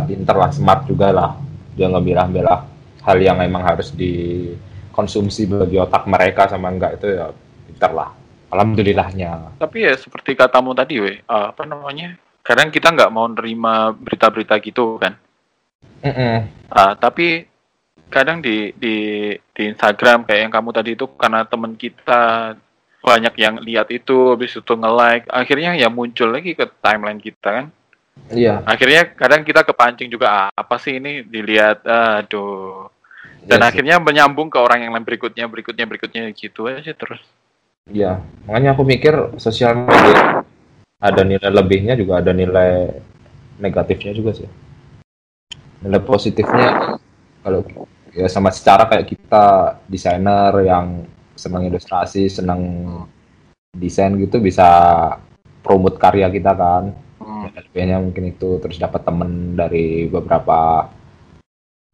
[0.08, 1.32] pinter lah smart juga lah.
[1.76, 2.60] Dia ngebilah-bilah
[3.04, 7.34] hal yang emang harus dikonsumsi bagi otak mereka sama enggak itu ya
[7.68, 8.10] pinter lah.
[8.52, 9.58] Alhamdulillahnya.
[9.58, 14.60] Tapi ya seperti katamu tadi we eh, apa namanya kadang kita nggak mau nerima berita-berita
[14.60, 15.16] gitu kan.
[16.02, 16.50] Mm-mm.
[16.74, 17.46] Ah, tapi
[18.12, 18.96] kadang di di
[19.56, 22.54] di Instagram kayak yang kamu tadi itu karena temen kita
[23.02, 25.26] banyak yang lihat itu habis itu nge-like.
[25.28, 27.66] Akhirnya ya muncul lagi ke timeline kita kan?
[28.30, 28.62] Iya.
[28.64, 31.26] Akhirnya kadang kita kepancing juga "Ah, apa sih ini?
[31.26, 32.88] Dilihat aduh.
[33.42, 33.70] Dan Iya sih.
[33.74, 37.22] akhirnya menyambung ke orang yang lain berikutnya berikutnya berikutnya gitu aja terus.
[37.90, 40.46] Iya, makanya aku mikir sosial media
[41.02, 42.94] ada nilai lebihnya juga ada nilai
[43.58, 44.46] negatifnya juga sih.
[45.82, 47.02] Nilai positifnya
[47.42, 47.66] kalau
[48.14, 49.46] ya sama secara kayak kita
[49.90, 51.02] desainer yang
[51.42, 52.62] senang ilustrasi, senang
[53.74, 54.70] desain gitu bisa
[55.66, 56.94] promote karya kita kan.
[57.18, 57.50] Hmm.
[57.54, 60.90] LP-nya mungkin itu terus dapat temen dari beberapa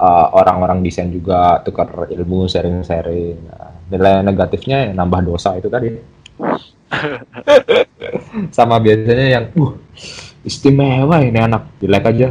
[0.01, 3.37] uh, orang-orang desain juga tukar ilmu sharing-sharing.
[3.47, 5.95] Nah, nilai negatifnya ya nambah dosa itu tadi.
[8.55, 9.73] Sama biasanya yang uh
[10.47, 12.27] istimewa ini anak di like aja.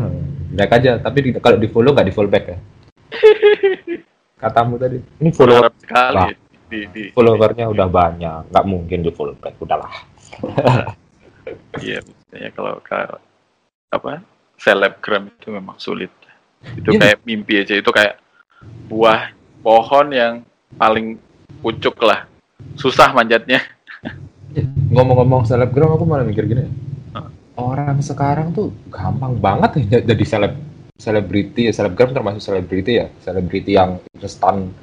[0.53, 2.59] Di like aja tapi di, kalau di follow nggak di follow back ya.
[4.43, 5.01] Katamu tadi.
[5.21, 6.46] Ini Berharap sekali.
[6.67, 9.93] Di, di followernya udah banyak nggak mungkin di follow back udahlah.
[11.79, 13.19] Iya biasanya kalau kalau
[13.95, 14.19] apa
[14.59, 16.11] selebgram itu memang sulit.
[16.75, 16.99] Itu Iya.
[16.99, 18.19] kayak mimpi aja itu kayak
[18.91, 19.31] buah
[19.63, 20.43] pohon yang
[20.75, 21.23] paling
[21.63, 22.27] pucuk lah.
[22.75, 23.63] Susah manjatnya.
[24.91, 26.67] Ngomong-ngomong selebgram aku malah mikir gini.
[27.15, 27.31] Hah?
[27.57, 30.53] orang sekarang tuh gampang banget ya jadi seleb
[30.99, 33.07] selebriti ya selebgram termasuk selebriti ya.
[33.23, 34.75] Selebriti yang instan.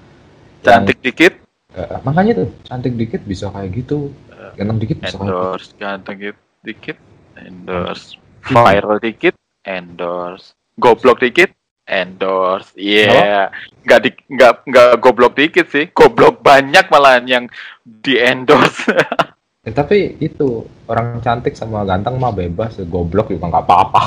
[0.63, 1.42] Cantik dikit
[1.77, 4.13] eh, makanya tuh cantik dikit bisa kayak gitu.
[4.53, 5.33] Ganteng dikit bisa kayak gitu.
[5.33, 6.17] Endorse ganteng
[6.63, 6.97] dikit,
[7.37, 8.07] endorse.
[8.43, 10.55] Viral dikit endorse.
[10.77, 11.51] Goblok dikit
[11.87, 12.75] endorse.
[12.75, 13.51] Iya.
[13.83, 15.91] Nggak di nggak nggak goblok dikit sih.
[15.91, 17.45] Goblok banyak malahan yang
[17.83, 18.91] di endorse.
[19.63, 22.79] Eh, tapi itu orang cantik sama ganteng mah bebas.
[22.79, 22.85] Ya.
[22.87, 24.01] goblok juga nggak apa-apa.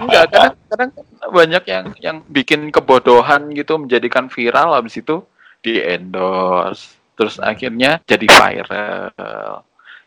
[0.00, 0.90] Enggak, kadang, kadang
[1.30, 5.22] banyak yang yang bikin kebodohan gitu menjadikan viral habis itu
[5.60, 9.62] di endorse terus akhirnya jadi viral.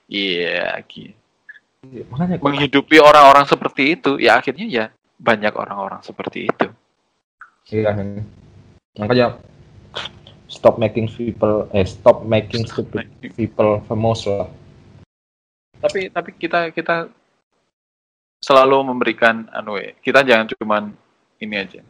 [0.09, 1.15] Iya, gitu.
[2.11, 4.85] makanya menghidupi orang-orang seperti itu ya akhirnya ya
[5.17, 6.67] banyak orang-orang seperti itu.
[7.71, 7.95] iya
[8.99, 9.39] makanya
[10.51, 14.47] stop making people eh stop making stupid people famous lah
[15.83, 17.11] Tapi tapi kita kita
[18.39, 20.83] selalu memberikan anu ya, kita jangan cuman
[21.43, 21.83] ini aja.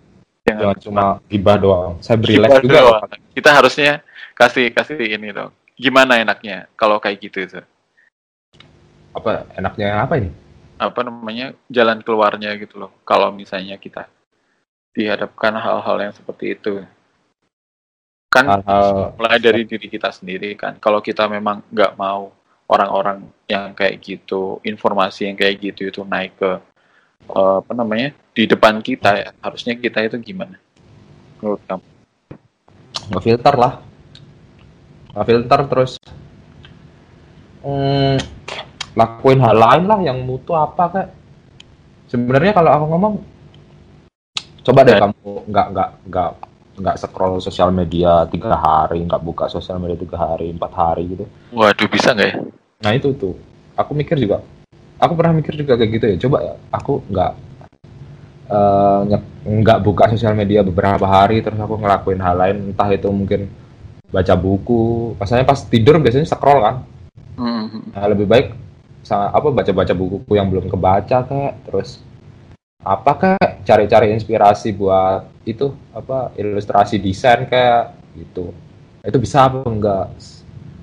[0.44, 3.00] Jangan cuma gibah doang saya relax juga loh.
[3.00, 3.08] doang.
[3.32, 4.04] Kita harusnya
[4.36, 5.52] kasih kasih ini dong.
[5.80, 7.62] Gimana enaknya kalau kayak gitu itu?
[9.14, 10.30] apa enaknya apa ini
[10.82, 14.10] apa namanya jalan keluarnya gitu loh kalau misalnya kita
[14.92, 16.82] dihadapkan hal-hal yang seperti itu
[18.34, 22.34] kan hal-hal mulai dari diri kita sendiri kan kalau kita memang nggak mau
[22.66, 26.58] orang-orang yang kayak gitu informasi yang kayak gitu itu naik ke
[27.30, 30.58] eh, apa namanya di depan kita ya harusnya kita itu gimana?
[31.40, 31.86] Menurut kamu?
[33.14, 33.74] Nggak filter lah.
[35.14, 35.92] Nggak filter terus.
[37.64, 38.18] Hmm,
[38.98, 41.10] lakuin hal lain lah yang mutu apa kayak
[42.12, 43.14] sebenarnya kalau aku ngomong
[44.68, 46.32] coba deh Dan- kamu nggak nggak nggak
[46.74, 51.26] nggak scroll sosial media tiga hari nggak buka sosial media tiga hari empat hari gitu.
[51.54, 52.36] Waduh bisa nggak ya?
[52.82, 53.38] Nah itu tuh.
[53.78, 54.42] Aku mikir juga.
[54.98, 56.16] Aku pernah mikir juga kayak gitu ya.
[56.26, 57.32] Coba ya aku nggak
[59.08, 63.48] nge- nggak buka sosial media beberapa hari terus aku ngelakuin hal lain entah itu mungkin
[64.14, 65.16] baca buku.
[65.18, 66.76] Pasalnya pas tidur biasanya scroll kan.
[67.34, 68.54] Hmm, nah, lebih baik
[69.14, 72.00] apa baca-baca buku yang belum kebaca kayak terus
[72.84, 78.52] apa kayak cari-cari inspirasi buat itu apa ilustrasi desain kayak gitu.
[79.04, 80.08] Itu bisa apa enggak?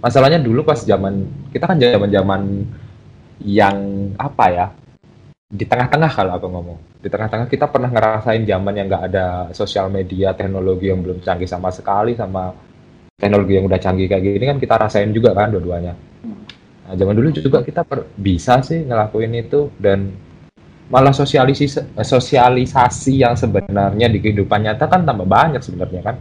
[0.00, 2.42] Masalahnya dulu pas zaman kita kan zaman zaman
[3.40, 3.76] yang
[4.20, 4.66] apa ya
[5.50, 6.78] di tengah-tengah kalau aku ngomong.
[7.02, 11.50] Di tengah-tengah kita pernah ngerasain zaman yang nggak ada sosial media teknologi yang belum canggih
[11.50, 12.54] sama sekali sama
[13.18, 15.98] teknologi yang udah canggih kayak gini kan kita rasain juga kan dua-duanya.
[16.86, 20.14] Nah, zaman dulu juga kita per- bisa sih ngelakuin itu dan
[20.90, 26.16] malah sosialisasi sosialisasi yang sebenarnya di kehidupan nyata kan tambah banyak sebenarnya kan.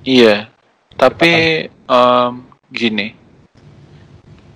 [0.00, 0.48] Iya,
[0.96, 2.32] tapi em,
[2.72, 3.12] gini,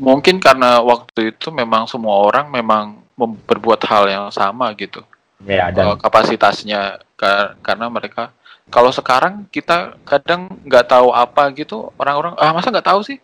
[0.00, 5.02] mungkin karena waktu itu memang semua orang memang mem- berbuat hal yang sama gitu,
[5.46, 8.34] Ya dan kapasitasnya Ka- karena mereka.
[8.72, 13.18] Kalau sekarang kita kadang nggak tahu apa gitu, orang-orang ah masa nggak tahu sih,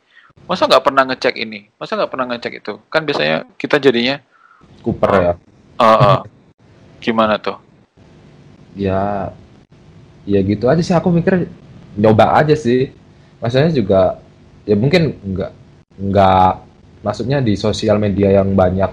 [0.47, 4.21] masa nggak pernah ngecek ini, masa nggak pernah ngecek itu, kan biasanya kita jadinya
[4.85, 5.33] Cooper ya.
[5.81, 6.19] eh, eh,
[7.03, 7.57] gimana tuh?
[8.79, 9.35] Ya
[10.29, 11.51] ya gitu aja sih aku mikir
[11.99, 12.95] nyoba aja sih.
[13.43, 14.21] Maksudnya juga
[14.69, 15.51] ya mungkin nggak
[15.99, 16.51] nggak
[17.03, 18.93] maksudnya di sosial media yang banyak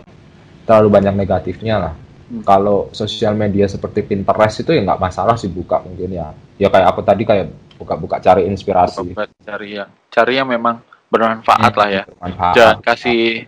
[0.67, 1.93] terlalu banyak negatifnya lah.
[2.27, 2.43] Hmm.
[2.43, 6.35] Kalau sosial media seperti Pinterest itu ya nggak masalah sih buka mungkin ya.
[6.59, 7.47] Ya kayak aku tadi kayak
[7.79, 9.15] buka-buka cari inspirasi.
[9.15, 12.03] Coba cari yang cari yang memang bermanfaat lah ya.
[12.03, 12.53] Bermanfaat.
[12.59, 13.47] jangan kasih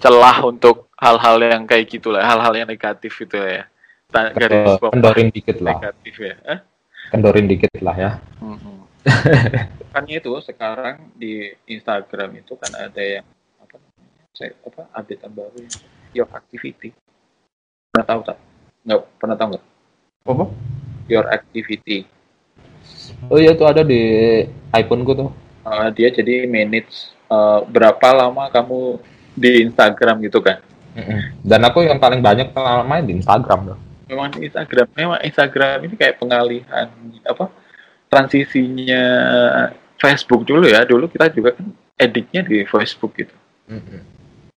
[0.00, 3.68] celah untuk hal-hal yang kayak gitu lah, hal-hal yang negatif itu ya.
[4.08, 5.76] Garis kendorin dikit lah.
[5.76, 6.34] negatif ya.
[6.56, 6.58] Eh?
[7.12, 8.10] Kendorin dikit lah ya.
[8.40, 8.74] Mhm.
[9.92, 13.26] Makanya itu sekarang di Instagram itu kan ada yang
[13.60, 14.24] apa namanya?
[14.32, 15.70] Saya apa update terbaru ya.
[16.16, 16.96] Your activity.
[17.92, 18.38] Pernah tahu tak?
[18.88, 19.64] Nggak pernah tahu nggak?
[20.24, 20.44] Apa?
[21.12, 22.08] Your activity.
[23.28, 24.00] Oh iya tuh ada di
[24.72, 25.30] iPhone ku tuh.
[25.66, 28.96] Uh, dia jadi manage uh, berapa lama kamu
[29.36, 30.64] di Instagram gitu kan?
[31.44, 33.78] Dan aku yang paling banyak pengalaman di Instagram loh.
[34.08, 36.88] Memang di Instagram, memang Instagram ini kayak pengalihan
[37.26, 37.52] apa
[38.08, 39.02] transisinya
[40.00, 40.88] Facebook dulu ya.
[40.88, 41.66] Dulu kita juga kan
[42.00, 43.34] editnya di Facebook gitu.
[43.68, 44.15] Mm-mm.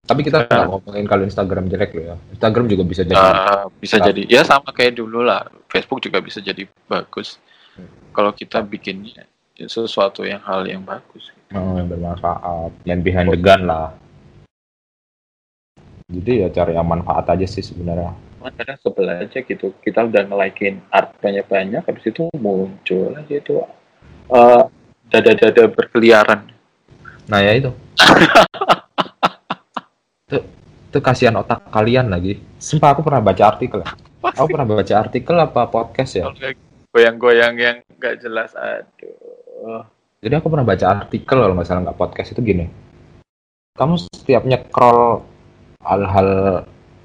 [0.09, 2.15] Tapi kita nggak uh, ngomongin kalau Instagram jelek loh ya.
[2.33, 3.21] Instagram juga bisa jadi.
[3.21, 4.05] Uh, bisa nah.
[4.09, 4.21] jadi.
[4.25, 5.45] Ya sama kayak dulu lah.
[5.69, 7.37] Facebook juga bisa jadi bagus.
[7.77, 7.85] Hmm.
[8.09, 9.29] Kalau kita bikinnya
[9.69, 11.29] sesuatu yang hal yang bagus.
[11.53, 13.93] Oh, yang bermanfaat, yang behind the gun lah.
[16.09, 18.17] Jadi ya cari yang manfaat aja sih sebenarnya.
[18.39, 19.75] Kadang sebel aja gitu.
[19.83, 23.61] Kita udah nge-likein art banyak-banyak, habis itu muncul aja itu
[24.31, 24.63] uh,
[25.11, 26.49] dada-dada berkeliaran.
[27.29, 27.69] Nah ya itu.
[30.29, 30.37] itu,
[30.93, 32.37] itu kasihan otak kalian lagi.
[32.61, 33.81] Sumpah aku pernah baca artikel.
[34.21, 36.29] Aku pernah baca artikel apa podcast ya?
[36.93, 38.53] Goyang-goyang yang gak jelas.
[38.53, 39.83] Aduh.
[40.21, 42.67] Jadi aku pernah baca artikel kalau nggak salah nggak podcast itu gini.
[43.73, 45.23] Kamu setiap nyekrol
[45.79, 46.29] hal-hal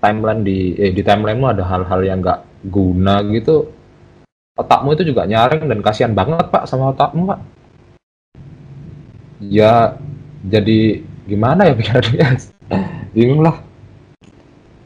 [0.03, 3.71] timeline di eh, di timelinemu ada hal-hal yang nggak guna gitu
[4.55, 7.41] otakmu itu juga nyaring dan kasihan banget pak sama otakmu pak
[9.41, 9.99] ya
[10.45, 12.29] jadi gimana ya pikirannya
[13.14, 13.61] bingung lah.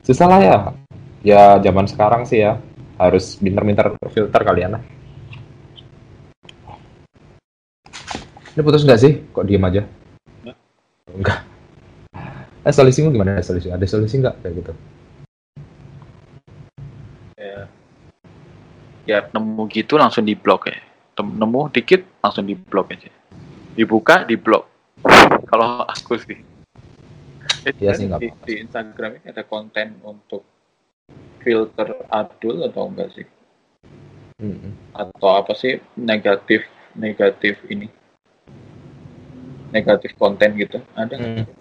[0.03, 0.57] Susah lah ya.
[1.23, 2.59] Ya zaman sekarang sih ya.
[2.99, 4.83] Harus pinter-pinter filter kalian lah.
[8.55, 9.13] Ini putus nggak sih?
[9.31, 9.83] Kok diem aja?
[11.15, 11.47] Enggak.
[12.67, 13.39] Eh solusimu gimana?
[13.39, 14.35] Solusi ada solusi nggak?
[14.43, 14.73] Kayak gitu.
[17.39, 17.61] Ya.
[19.07, 20.89] Ya nemu gitu langsung di blok ya
[21.19, 23.11] nemu dikit langsung di blok aja.
[23.75, 24.67] Dibuka di blok
[25.47, 26.39] kalau aku sih
[27.77, 30.43] Iya sih di, di Instagram ini ada konten untuk
[31.45, 33.27] filter adul atau enggak sih?
[34.41, 34.73] Mm-hmm.
[34.97, 36.65] Atau apa sih negatif
[36.97, 37.93] negatif ini?
[39.69, 40.81] Negatif konten gitu?
[40.97, 41.21] Ada?
[41.21, 41.59] Mm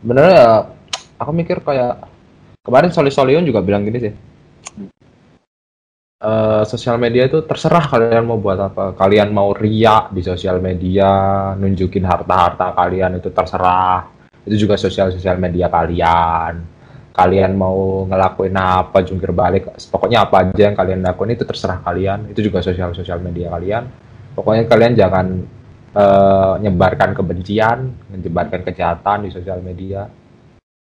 [0.00, 0.50] sebenarnya ya
[1.20, 2.08] aku mikir kayak
[2.64, 4.12] kemarin Soli Solion juga bilang gini sih
[6.20, 8.94] uh, sosial media itu terserah kalian mau buat apa.
[8.94, 11.10] Kalian mau riak di sosial media
[11.56, 14.06] nunjukin harta-harta kalian itu terserah.
[14.44, 16.78] Itu juga sosial sosial media kalian.
[17.10, 22.30] Kalian mau ngelakuin apa jungkir balik pokoknya apa aja yang kalian lakuin itu terserah kalian.
[22.30, 23.84] Itu juga sosial sosial media kalian.
[24.30, 25.26] Pokoknya kalian jangan
[25.98, 30.06] uh, menyebarkan kebencian, menyebarkan kejahatan di sosial media.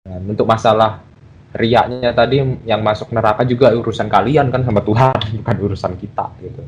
[0.01, 1.10] Dan untuk masalah
[1.51, 6.63] riaknya tadi yang masuk neraka juga urusan kalian kan sama Tuhan, bukan urusan kita gitu.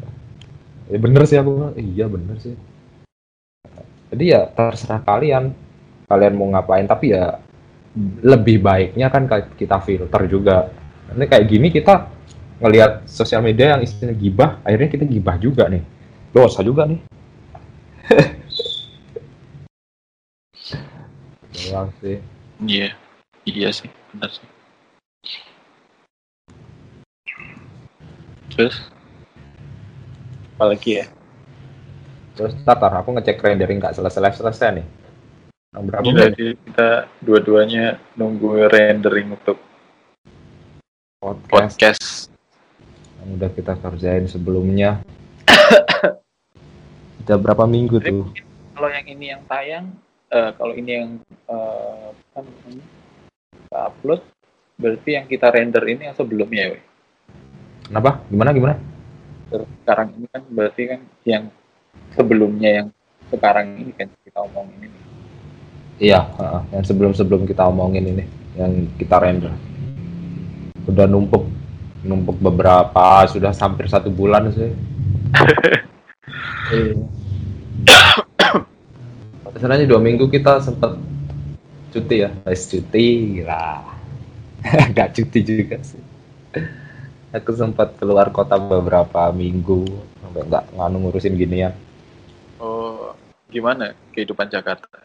[0.91, 2.59] Ya bener sih aku, iya bener sih.
[4.13, 5.55] Jadi ya terserah kalian,
[6.05, 7.41] kalian mau ngapain, tapi ya
[8.21, 9.25] lebih baiknya kan
[9.57, 10.69] kita filter juga.
[11.13, 12.09] Ini kayak gini kita
[12.61, 15.81] ngelihat sosial media yang isinya gibah, akhirnya kita gibah juga nih.
[16.33, 17.01] Dosa juga nih.
[21.53, 22.21] Doang sih.
[22.65, 22.93] Iya,
[23.49, 24.52] iya sih, benar sih.
[28.53, 28.77] Terus,
[30.57, 31.07] apalagi ya?
[32.37, 34.87] Terus tatar, aku ngecek rendering nggak selesai selesai nih.
[35.73, 36.91] Yang berapa Jadi kita
[37.25, 39.57] dua-duanya nunggu rendering untuk
[41.17, 41.81] podcast.
[41.81, 42.07] podcast
[43.23, 45.01] yang udah kita kerjain sebelumnya.
[47.23, 48.27] Udah berapa minggu Jadi, tuh?
[48.75, 49.95] Kalau yang ini yang tayang,
[50.35, 51.11] uh, kalau ini yang
[51.47, 52.87] uh, apa namanya
[53.55, 54.21] kita upload,
[54.75, 56.81] berarti yang kita render ini yang sebelumnya ya?
[57.93, 58.25] Kenapa?
[58.33, 58.81] Gimana gimana?
[59.53, 61.53] Sekarang ini kan berarti kan yang
[62.17, 62.89] sebelumnya yang
[63.29, 64.97] sekarang ini kan kita omongin ini.
[66.01, 68.25] Iya, uh, yang sebelum-sebelum kita omongin ini,
[68.57, 69.53] yang kita render.
[70.89, 71.45] Udah numpuk,
[72.01, 74.73] numpuk beberapa, sudah hampir satu bulan sih.
[79.53, 80.97] Masalahnya dua minggu kita sempat
[81.93, 83.85] cuti ya, guys cuti lah.
[84.97, 86.01] Gak cuti juga sih.
[87.33, 89.89] Aku sempat keluar kota beberapa minggu
[90.21, 91.73] sampai nggak nganu ngurusin gini ya.
[92.61, 93.17] Oh,
[93.49, 95.01] gimana kehidupan Jakarta?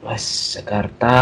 [0.00, 1.12] Mas Jakarta.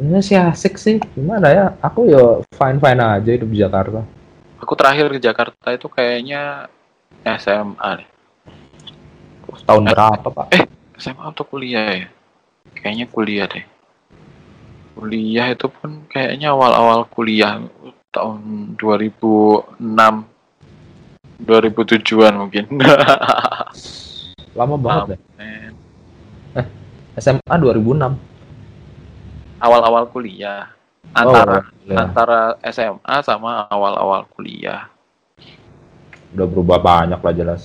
[0.00, 0.96] Ini sih asik sih.
[1.12, 1.76] Gimana ya?
[1.84, 4.00] Aku ya fine fine aja hidup di Jakarta.
[4.56, 6.72] Aku terakhir di Jakarta itu kayaknya
[7.28, 8.08] SMA nih.
[9.68, 10.46] Tahun eh, berapa pak?
[10.48, 10.64] Eh
[10.96, 12.08] SMA atau kuliah ya?
[12.72, 13.68] Kayaknya kuliah deh.
[14.96, 17.60] Kuliah itu pun kayaknya awal-awal kuliah
[18.12, 19.80] tahun 2006
[21.42, 22.64] 2007-an mungkin.
[24.58, 25.20] Lama banget deh.
[25.40, 26.66] Eh,
[27.18, 28.14] SMA 2006.
[29.58, 30.70] Awal-awal kuliah.
[31.12, 32.40] Antara oh, antara
[32.70, 34.92] SMA sama awal-awal kuliah
[36.32, 37.62] udah berubah banyak lah jelas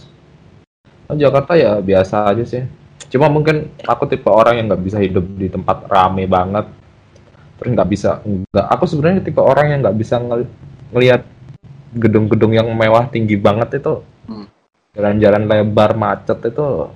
[1.08, 2.68] Oh, Jakarta ya biasa aja sih.
[3.08, 6.68] Cuma mungkin aku tipe orang yang nggak bisa hidup di tempat rame banget.
[7.58, 8.66] Terus nggak bisa, nggak.
[8.78, 10.46] Aku sebenarnya tipe orang yang nggak bisa ngel
[10.94, 11.26] ngelihat
[11.98, 14.06] gedung-gedung yang mewah tinggi banget itu.
[14.30, 14.46] Hmm.
[14.94, 16.90] Jalan-jalan lebar macet itu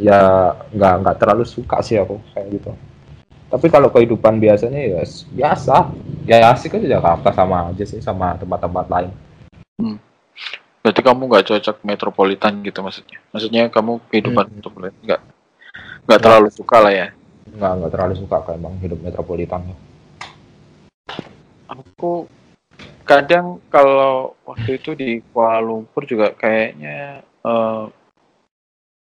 [0.00, 2.72] ya nggak nggak terlalu suka sih aku kayak gitu.
[3.52, 5.92] Tapi kalau kehidupan biasanya ya biasa,
[6.24, 9.12] ya asik aja Jakarta sama aja sih sama tempat-tempat lain.
[10.82, 13.20] Berarti kamu nggak cocok metropolitan gitu maksudnya?
[13.30, 14.54] Maksudnya kamu kehidupan Hmm.
[14.56, 15.20] metropolitan nggak
[16.08, 17.08] nggak terlalu suka lah ya?
[17.48, 19.62] Nggak nggak terlalu suka kayak emang hidup metropolitan.
[21.66, 22.28] Aku
[23.02, 27.84] kadang kalau waktu itu di Kuala Lumpur juga kayaknya eh,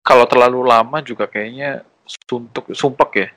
[0.04, 3.28] kalau terlalu lama juga kayaknya suntuk sumpek ya.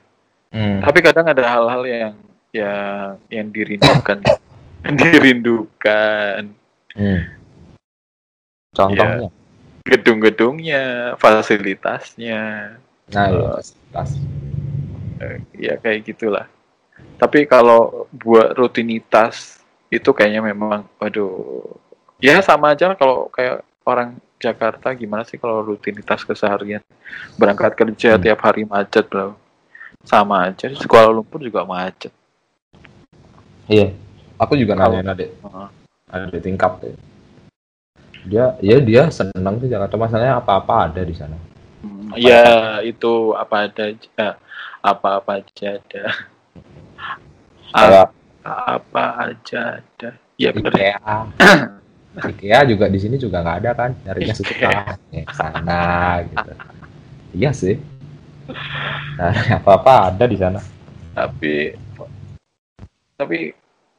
[0.52, 0.78] Hmm.
[0.84, 2.14] Tapi kadang ada hal-hal yang
[2.52, 4.20] yang yang dirindukan,
[5.00, 6.52] dirindukan
[6.92, 7.24] Hmm.
[8.72, 9.28] Contohnya.
[9.82, 12.76] gedung-gedungnya, fasilitasnya,
[13.10, 14.10] Nah, Eh, fasilitas.
[15.22, 16.46] Eh, ya kayak gitulah.
[17.16, 21.62] Tapi kalau buat rutinitas itu kayaknya memang, waduh,
[22.18, 26.82] ya sama aja lah kalau kayak orang Jakarta gimana sih kalau rutinitas keseharian
[27.38, 28.22] berangkat kerja Hmm.
[28.22, 29.38] tiap hari macet bro,
[30.02, 30.66] sama aja.
[30.66, 32.10] Di Kuala Lumpur juga macet.
[33.70, 33.94] Iya.
[34.42, 35.68] Aku juga Kalau- nanyain adek, Heeh.
[36.10, 36.98] adek tingkap tuh.
[38.26, 39.94] Dia, ya dia seneng sih Jakarta.
[39.94, 41.38] Masalahnya apa-apa ada di sana.
[41.82, 44.38] Hmm, Ya itu apa ada aja,
[44.82, 46.04] apa-apa aja ada,
[47.72, 48.10] Kayak
[48.52, 50.10] apa aja ada.
[50.36, 50.74] Ya benar.
[50.74, 51.16] IKEA.
[52.34, 53.90] IKEA juga di sini juga nggak ada kan.
[54.04, 54.98] Nyarinya susah.
[55.08, 55.82] Ya, sana
[56.28, 56.52] gitu.
[57.32, 57.76] Iya sih.
[59.16, 60.60] Nah, apa-apa ada di sana.
[61.12, 61.76] tapi
[63.20, 63.52] tapi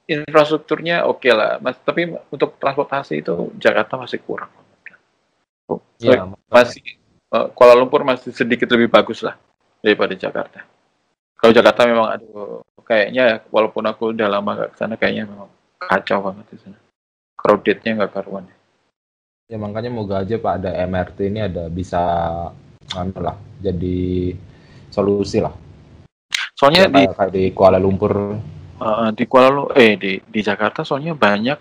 [0.09, 4.49] infrastrukturnya oke lah mas tapi untuk transportasi itu Jakarta masih kurang
[6.01, 6.81] Iya, masih
[7.29, 9.37] eh, Kuala Lumpur masih sedikit lebih bagus lah
[9.79, 10.65] daripada Jakarta
[11.43, 16.23] kalau Jakarta memang aduh kayaknya walaupun aku udah lama gak ke sana kayaknya memang kacau
[16.23, 16.79] banget di sana.
[17.35, 18.47] Crowdednya nggak karuan.
[19.51, 21.99] Ya makanya moga aja Pak ada MRT ini ada bisa
[22.95, 24.31] anu lah jadi
[24.87, 25.51] solusi lah.
[26.55, 28.39] soalnya Ya, di kayak, di Kuala Lumpur.
[28.79, 31.59] Eh, di Kuala Lumpur eh di di Jakarta soalnya banyak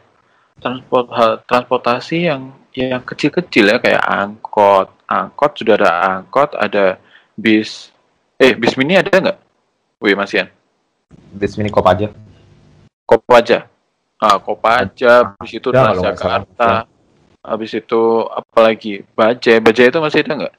[0.63, 1.11] transport
[1.51, 4.95] transportasi yang yang kecil-kecil ya kayak angkot.
[5.11, 7.03] Angkot sudah ada angkot ada
[7.35, 7.91] bis.
[8.39, 9.52] Eh bis mini ada nggak?
[10.03, 10.51] Wih Masian
[11.33, 12.11] bis mini Kopaja.
[13.07, 13.71] Kopaja
[14.19, 16.91] ah Kopaja habis itu nggak Transjakarta
[17.43, 20.55] habis itu apalagi Bajai Bajai itu masih ada nggak?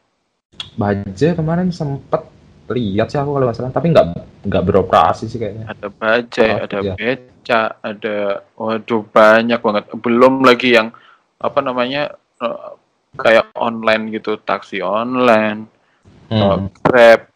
[0.80, 2.24] Baja kemarin sempet
[2.72, 4.06] lihat sih aku kalau nggak salah, tapi nggak
[4.48, 5.68] nggak beroperasi sih kayaknya.
[5.68, 6.94] ada Bajai Oh, ada iya.
[6.96, 8.18] beca ada
[8.56, 10.90] waduh banyak banget belum lagi yang
[11.44, 12.72] apa namanya eh,
[13.20, 15.68] kayak online gitu taksi online
[16.34, 16.74] Hmm.
[16.82, 17.30] Grab,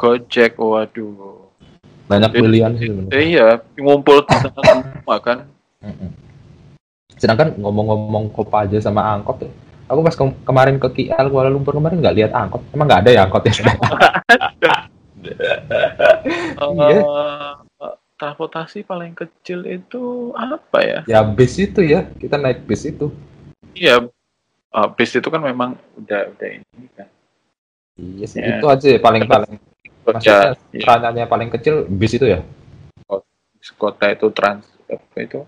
[0.00, 1.39] Gojek, waduh.
[2.10, 3.14] Banyak pilihan sih sebenarnya.
[3.14, 3.46] Eh, iya,
[3.78, 5.38] ngumpul di sana semua kan.
[7.14, 9.50] Sedangkan ngomong-ngomong Kopaja sama angkot ya,
[9.86, 12.66] aku pas ke- kemarin ke KL Kuala Lumpur kemarin nggak lihat angkot.
[12.74, 13.54] Emang nggak ada ya angkot ya?
[16.60, 16.98] Iya.
[17.00, 21.00] Eh, transportasi paling kecil itu apa ya?
[21.08, 23.08] ya bis itu ya, kita naik bis itu.
[23.72, 24.08] Iya,
[24.74, 27.08] eh, bis itu kan memang udah udah ini kan.
[27.96, 28.60] Iya sih, Ya.
[28.60, 29.60] itu aja ya, paling-paling.
[30.06, 32.40] Maksudnya ya, paling kecil bis itu ya.
[33.76, 35.40] kota itu trans apa itu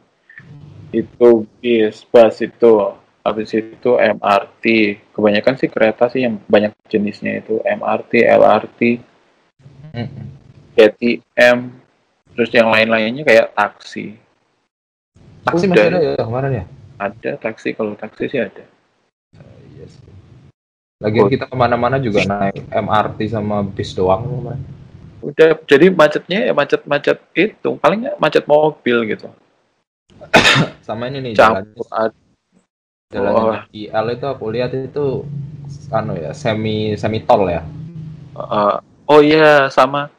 [0.92, 1.28] itu
[1.64, 2.72] bis bus itu
[3.24, 4.64] habis itu MRT
[5.16, 8.80] kebanyakan sih kereta sih yang banyak jenisnya itu MRT LRT
[9.96, 10.26] Mm-mm.
[10.76, 11.58] KTM
[12.36, 14.20] terus yang lain-lainnya kayak taksi
[15.42, 15.74] Taksi Udah.
[15.74, 16.64] masih ada ya kemarin ya?
[17.00, 18.64] ada taksi kalau taksi sih ada
[19.72, 20.11] Iya sih.
[21.02, 21.28] Lagian Oh.
[21.28, 24.62] kita ke mana-mana juga naik MRT sama bis doang kemarin.
[25.20, 29.30] udah jadi macetnya ya macet-macet itu paling nggak macet mobil gitu
[30.86, 32.18] Sama ini nih jalan campur ad-
[33.08, 33.62] jalannya Oh.
[33.72, 35.22] IL itu aku lihat itu
[35.88, 37.62] anu ya semi semi tol ya.
[38.32, 40.10] eh, oh iya sama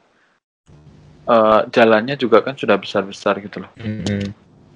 [1.25, 3.71] eh, jalannya juga kan sudah besar-besar gitu loh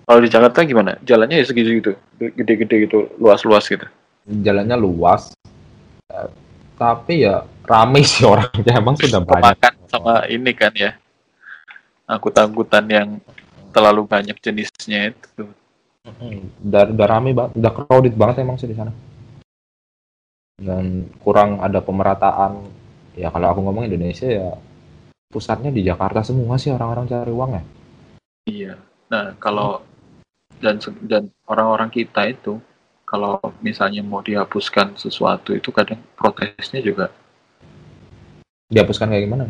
[0.04, 3.88] kalau di Jakarta gimana jalannya ya segitu gitu gede-gede gitu luas-luas gitu
[4.28, 5.32] Jalannya luas.
[6.78, 9.44] Tapi ya rame sih orangnya emang sudah banyak.
[9.44, 10.94] makan sama ini kan ya
[12.08, 13.10] angkutan-angkutan yang
[13.74, 15.52] terlalu banyak jenisnya itu
[16.64, 18.96] Udah, udah rame banget, udah crowded banget emang sih di sana.
[20.56, 22.64] Dan kurang ada pemerataan.
[23.12, 24.56] Ya kalau aku ngomong Indonesia ya
[25.28, 27.64] pusatnya di Jakarta semua sih orang-orang cari uang ya.
[28.48, 28.74] iya
[29.12, 29.84] nah kalau
[30.64, 32.60] dan dan orang-orang kita itu
[33.08, 37.08] kalau misalnya mau dihapuskan sesuatu itu kadang protesnya juga
[38.68, 39.44] Dihapuskan kayak gimana?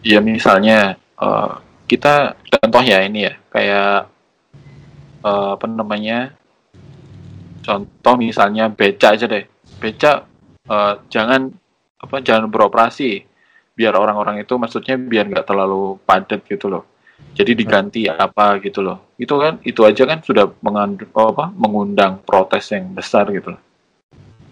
[0.00, 1.52] ya misalnya eh,
[1.84, 4.08] kita contoh ya ini ya kayak
[5.20, 6.32] eh, apa namanya
[7.60, 9.44] contoh misalnya beca aja deh
[9.76, 10.24] beca
[10.64, 11.52] eh, jangan
[11.98, 13.26] apa jangan beroperasi
[13.74, 16.82] biar orang-orang itu maksudnya biar nggak terlalu padat gitu loh
[17.34, 22.70] jadi diganti apa gitu loh itu kan itu aja kan sudah mengandung apa mengundang protes
[22.74, 23.62] yang besar gitu loh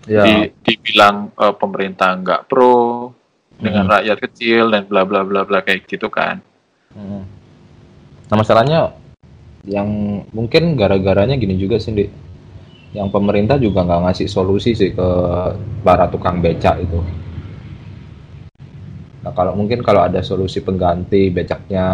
[0.06, 3.10] Ya, di, dibilang eh, pemerintah nggak pro
[3.58, 3.94] dengan Hmm.
[3.98, 6.38] rakyat kecil dan bla bla bla bla kayak gitu kan
[6.96, 7.22] Mm.
[8.26, 8.96] Nah masalahnya
[9.68, 9.88] yang
[10.32, 12.10] mungkin gara-garanya gini juga sih, Dik.
[12.96, 15.08] Yang pemerintah juga nggak ngasih solusi sih ke
[15.84, 16.96] para tukang becak itu.
[19.20, 21.84] Nah kalau mungkin kalau ada solusi pengganti becaknya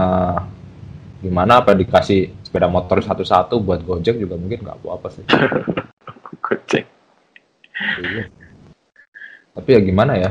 [1.23, 5.25] gimana apa dikasih sepeda motor satu-satu buat Gojek juga mungkin nggak apa-apa sih.
[6.45, 6.85] Gojek.
[8.03, 8.27] Iya.
[9.55, 10.31] Tapi ya gimana ya?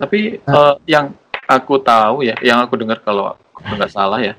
[0.00, 1.12] Tapi eh, yang
[1.44, 4.34] aku tahu ya, yang aku dengar kalau aku nggak salah ya,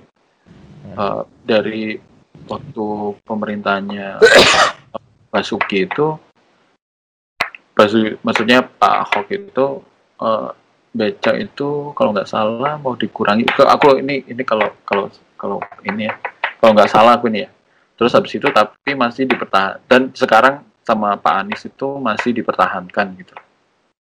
[0.97, 2.01] eh, dari
[2.49, 2.87] waktu
[3.21, 4.17] pemerintahnya
[5.31, 6.17] Basuki itu,
[7.77, 9.65] Basu, maksudnya Pak Ahok itu
[10.17, 10.49] eh,
[10.91, 13.47] becak itu kalau nggak salah mau dikurangi.
[13.47, 15.07] Aku ini ini kalau kalau
[15.41, 16.13] kalau ini ya,
[16.61, 17.49] kalau nggak salah aku ini ya.
[17.97, 23.33] Terus habis itu tapi masih dipertahan dan sekarang sama Pak Anies itu masih dipertahankan gitu.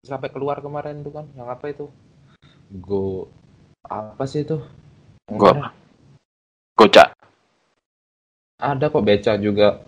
[0.06, 1.90] Sampai keluar kemarin tuh kan, yang apa itu?
[2.70, 3.34] Go
[3.90, 4.62] apa sih itu?
[5.34, 5.68] Gua apa?
[6.78, 7.10] Gocak.
[8.62, 9.82] Ada kok beca juga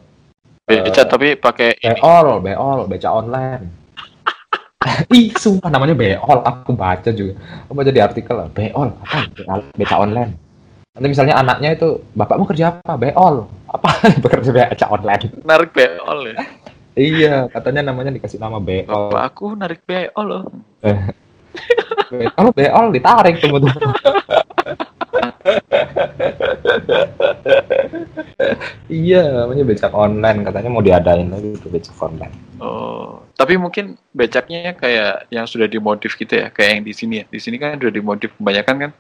[0.66, 1.78] Beca tapi pakai.
[1.78, 3.70] Beol, beol, beca online.
[5.14, 6.41] Ih, sumpah namanya beol.
[6.41, 7.38] Aku baca juga.
[7.70, 8.34] Aku baca di artikel.
[8.50, 9.30] Beol, apa?
[9.78, 10.34] Beca online.
[10.96, 12.96] Nanti misalnya anaknya itu, bapakmu kerja apa?
[12.96, 13.52] Beol.
[13.68, 14.00] Apa?
[14.24, 15.28] Bekerja beca online.
[15.43, 16.39] narik beol ya.
[16.96, 19.12] Iya, katanya namanya dikasih nama beol.
[19.12, 20.43] Bapak aku narik beol loh.
[22.16, 23.68] Beol, beol ditarik tunggu.
[28.88, 30.48] iya, namanya becak online.
[30.48, 32.32] Katanya mau diadain lagi tuh becak online.
[32.64, 37.26] Oh, tapi mungkin becaknya kayak yang sudah dimodif gitu ya, kayak yang di sini ya.
[37.28, 38.91] Di sini kan sudah dimodif kebanyakan kan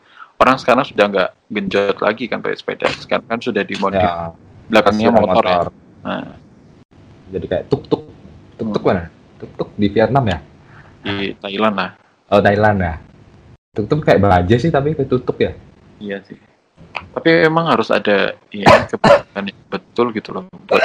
[0.41, 2.87] orang sekarang sudah nggak genjot lagi kan pakai sepeda.
[2.99, 4.33] Sekarang kan sudah dimodif Ya,
[4.67, 5.59] belakangnya kasih motor, ya.
[6.05, 6.27] Nah,
[7.33, 8.03] Jadi kayak tuk tuk.
[8.55, 9.09] Tuk tuk mana?
[9.41, 10.39] Tuk tuk di Vietnam ya?
[11.05, 11.89] di Thailand lah.
[12.33, 12.93] Oh Thailand ya.
[13.77, 15.53] Tuk tuk kayak baja sih tapi kayak tutup ya.
[16.01, 16.37] Iya sih.
[17.13, 20.43] Tapi memang harus ada ya kebijakan yang betul gitu loh.
[20.65, 20.81] Buat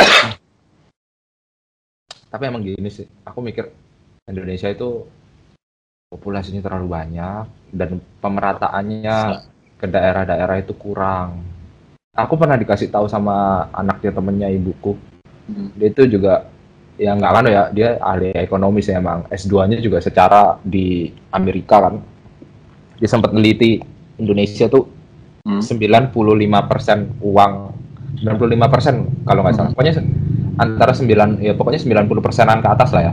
[2.30, 3.08] Tapi emang gini sih.
[3.26, 3.72] Aku mikir
[4.28, 5.08] Indonesia itu
[6.10, 9.18] populasinya terlalu banyak dan pemerataannya
[9.78, 11.38] ke daerah-daerah itu kurang.
[12.18, 14.98] Aku pernah dikasih tahu sama anaknya temennya ibuku.
[15.46, 15.70] Hmm.
[15.78, 16.50] Dia itu juga
[16.98, 22.02] ya nggak kan ya dia ahli ekonomi sih emang S2-nya juga secara di Amerika kan.
[22.98, 23.78] Dia sempat neliti
[24.18, 24.98] Indonesia tuh
[25.40, 25.56] Hmm.
[25.64, 27.52] 95% uang
[28.20, 29.70] 95% kalau nggak salah.
[29.72, 30.10] Pokoknya se-
[30.60, 33.12] antara 9 ya pokoknya 90 persenan ke atas lah ya.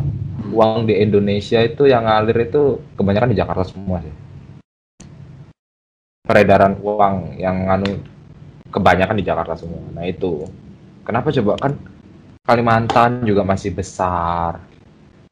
[0.54, 4.16] Uang di Indonesia itu yang ngalir itu kebanyakan di Jakarta semua sih.
[6.28, 8.04] Peredaran uang yang anu
[8.72, 9.84] kebanyakan di Jakarta semua.
[9.96, 10.44] Nah itu.
[11.08, 11.74] Kenapa coba kan
[12.48, 14.64] Kalimantan juga masih besar.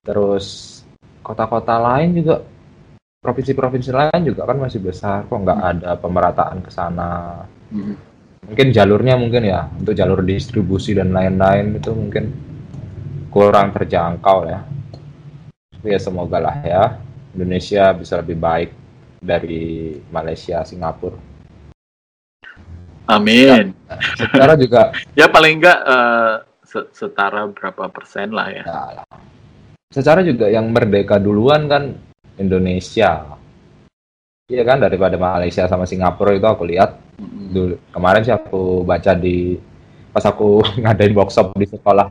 [0.03, 0.75] Terus
[1.23, 2.43] kota-kota lain juga
[3.25, 7.97] provinsi-provinsi lain juga kan masih besar kok nggak ada pemerataan ke sana Hmm.
[8.45, 12.29] mungkin jalurnya mungkin ya untuk jalur distribusi dan lain-lain itu mungkin
[13.33, 14.61] kurang terjangkau ya
[15.85, 16.83] ya semoga lah ya
[17.31, 18.69] Indonesia bisa lebih baik
[19.21, 21.17] dari Malaysia Singapura
[23.05, 23.73] Amin.
[24.17, 26.33] secara juga Ya paling enggak eh,
[26.65, 28.63] se- setara berapa persen lah ya.
[28.65, 29.03] ya,
[29.93, 31.93] secara juga yang merdeka duluan kan
[32.35, 33.37] Indonesia
[34.45, 36.97] iya kan daripada Malaysia sama Singapura itu aku lihat
[37.49, 39.55] dulu kemarin sih aku baca di
[40.09, 42.09] pas aku ngadain workshop di sekolah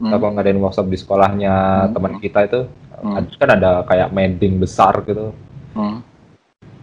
[0.00, 0.16] Hmm.
[0.16, 1.52] aku ngadain workshop di sekolahnya
[1.84, 1.92] Hmm.
[1.92, 2.64] teman kita itu
[3.00, 3.24] Hmm.
[3.32, 5.32] kan ada kayak meeting besar gitu
[5.72, 6.04] Hmm.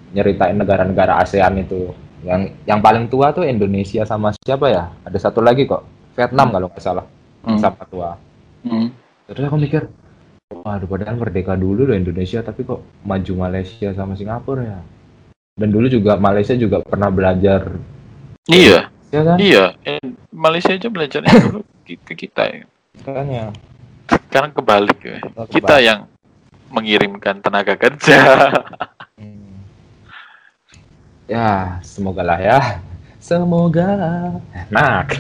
[0.10, 1.94] nyeritain negara-negara ASEAN itu
[2.24, 6.68] yang yang paling tua tuh Indonesia sama siapa ya ada satu lagi kok Vietnam kalau
[6.68, 7.06] nggak salah
[7.46, 7.60] Hmm.
[7.60, 8.18] sama tua
[8.66, 8.90] Hmm.
[9.26, 9.86] terus aku mikir
[10.64, 14.80] waduh padahal merdeka dulu loh Indonesia tapi kok maju Malaysia sama Singapura ya
[15.56, 17.68] dan dulu juga Malaysia juga pernah belajar
[18.48, 19.76] Iya, ya kan iya.
[19.84, 20.00] Eh,
[20.32, 22.64] Malaysia aja belajarnya dulu ke ke kita ya.
[23.04, 23.52] makanya
[24.08, 25.18] Sekarang kebalik ya.
[25.22, 25.50] Kebalik.
[25.52, 26.00] Kita yang
[26.72, 28.18] mengirimkan tenaga kerja.
[29.18, 29.66] Hmm.
[31.26, 32.78] Ya, semoga lah ya.
[33.18, 33.90] Semoga
[34.54, 35.18] enak.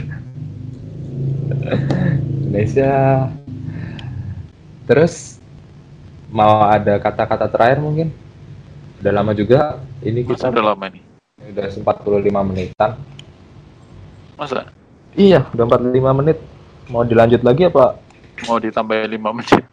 [2.47, 3.27] Indonesia
[4.87, 5.37] terus
[6.31, 8.07] mau ada kata-kata terakhir mungkin
[9.03, 11.03] udah lama juga ini Masa kita udah lama nih?
[11.53, 12.91] udah 45 menitan
[14.39, 14.71] Masa
[15.13, 16.37] iya udah 45 menit
[16.87, 17.99] mau dilanjut lagi apa
[18.45, 19.63] mau ditambah 5 menit?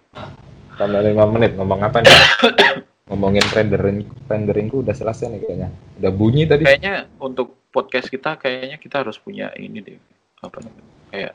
[0.74, 2.18] tambah 5 menit ngomong apa nih
[3.10, 5.68] ngomongin rendering renderingku udah selesai nih kayaknya
[6.00, 9.98] udah bunyi tadi Kayaknya untuk podcast kita kayaknya kita harus punya ini deh.
[10.40, 10.94] Apa namanya?
[11.10, 11.34] Kayak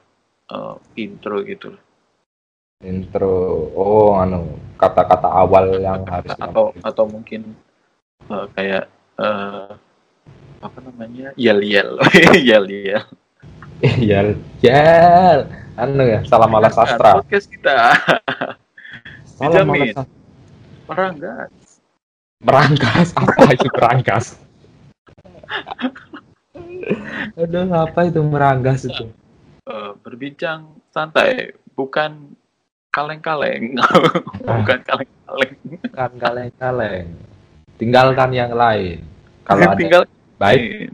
[0.50, 1.76] eh, intro gitu.
[2.80, 7.52] intro oh anu kata-kata awal yang harus atau atau mungkin
[8.32, 8.88] eh, kayak
[9.20, 9.70] eh,
[10.64, 11.36] apa namanya?
[11.36, 12.00] Yel-yel.
[12.50, 13.04] Yel-yel.
[14.04, 15.48] Yal, yal,
[15.80, 17.24] anu ya, salam ala sastra.
[17.24, 17.96] Podcast kita.
[19.40, 19.96] Salam ala Dijamin.
[19.96, 20.18] sastra.
[20.84, 21.52] Peranggas.
[22.44, 24.26] Merangkas, apa itu merangkas?
[27.40, 29.08] Aduh, apa itu merangkas itu?
[29.70, 32.36] Eh, berbincang santai, bukan
[32.92, 33.80] kaleng-kaleng.
[34.48, 35.54] bukan kaleng-kaleng.
[35.96, 37.08] Kan kaleng-kaleng.
[37.80, 39.06] Tinggalkan yang lain.
[39.48, 40.04] Kalau ada Tinggal
[40.36, 40.92] baik,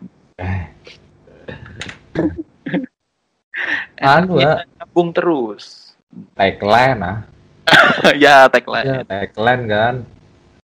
[3.99, 5.95] anu ya, nyambung terus.
[6.35, 7.17] tagline ah.
[8.23, 8.85] ya, tagline.
[8.85, 9.95] Ya, tagline kan.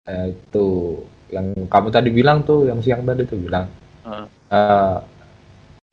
[0.08, 0.66] Eh, itu
[1.30, 3.68] yang kamu tadi bilang tuh, yang siang tadi tuh bilang.
[4.04, 4.26] Heeh.
[4.52, 4.96] eh,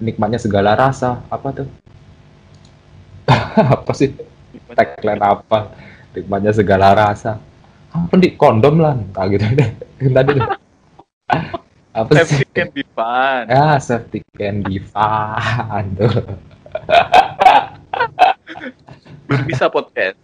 [0.02, 1.22] nikmatnya segala rasa.
[1.30, 1.68] Apa tuh?
[3.78, 4.12] apa sih?
[4.74, 5.72] tagline apa
[6.14, 7.38] nikmatnya segala rasa
[7.94, 9.70] apa di kondom lah entah gitu deh
[10.12, 10.48] tadi tuh.
[11.98, 13.44] apa sih Safety can be fun.
[13.50, 16.14] ya safety can be fun tuh
[19.28, 20.18] Berbisa podcast.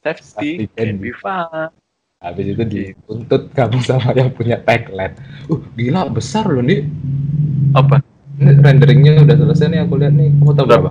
[0.00, 1.70] Safety Safety can be fun.
[2.24, 5.12] habis itu dituntut kamu sama yang punya tagline
[5.44, 6.80] uh gila besar loh nih
[7.76, 8.00] Apa?
[8.40, 10.88] ini renderingnya udah selesai nih aku lihat nih kamu tahu Berapa?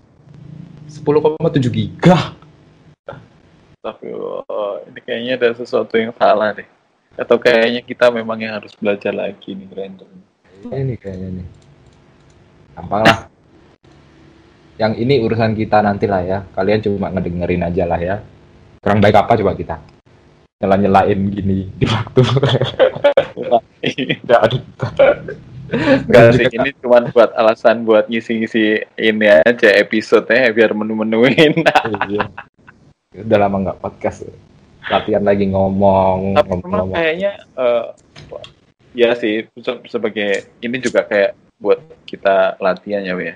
[0.94, 2.38] berapa 10,7 giga
[3.82, 6.64] Tapi oh, ini kayaknya ada sesuatu yang salah deh.
[7.20, 10.08] Atau kayaknya kita memang yang harus belajar lagi nih render.
[10.72, 11.48] ini kayaknya nih
[12.78, 13.33] gampang lah
[14.78, 18.16] yang ini urusan kita nanti lah ya kalian cuma ngedengerin aja lah ya
[18.82, 19.76] kurang baik apa coba kita
[20.60, 22.22] nyela nyelain gini di waktu
[24.26, 24.58] nggak ada
[25.74, 31.66] Enggak sih, ini cuma buat alasan buat ngisi-ngisi ini aja episode-nya biar menu-menuin.
[32.06, 32.30] Iya.
[33.26, 34.30] udah lama nggak podcast
[34.86, 36.94] latihan lagi ngomong Tapi ngomong, ngomong.
[36.94, 37.84] kayaknya eh,
[38.94, 43.34] ya sih se- sebagai ini juga kayak buat kita latihan ya, ya.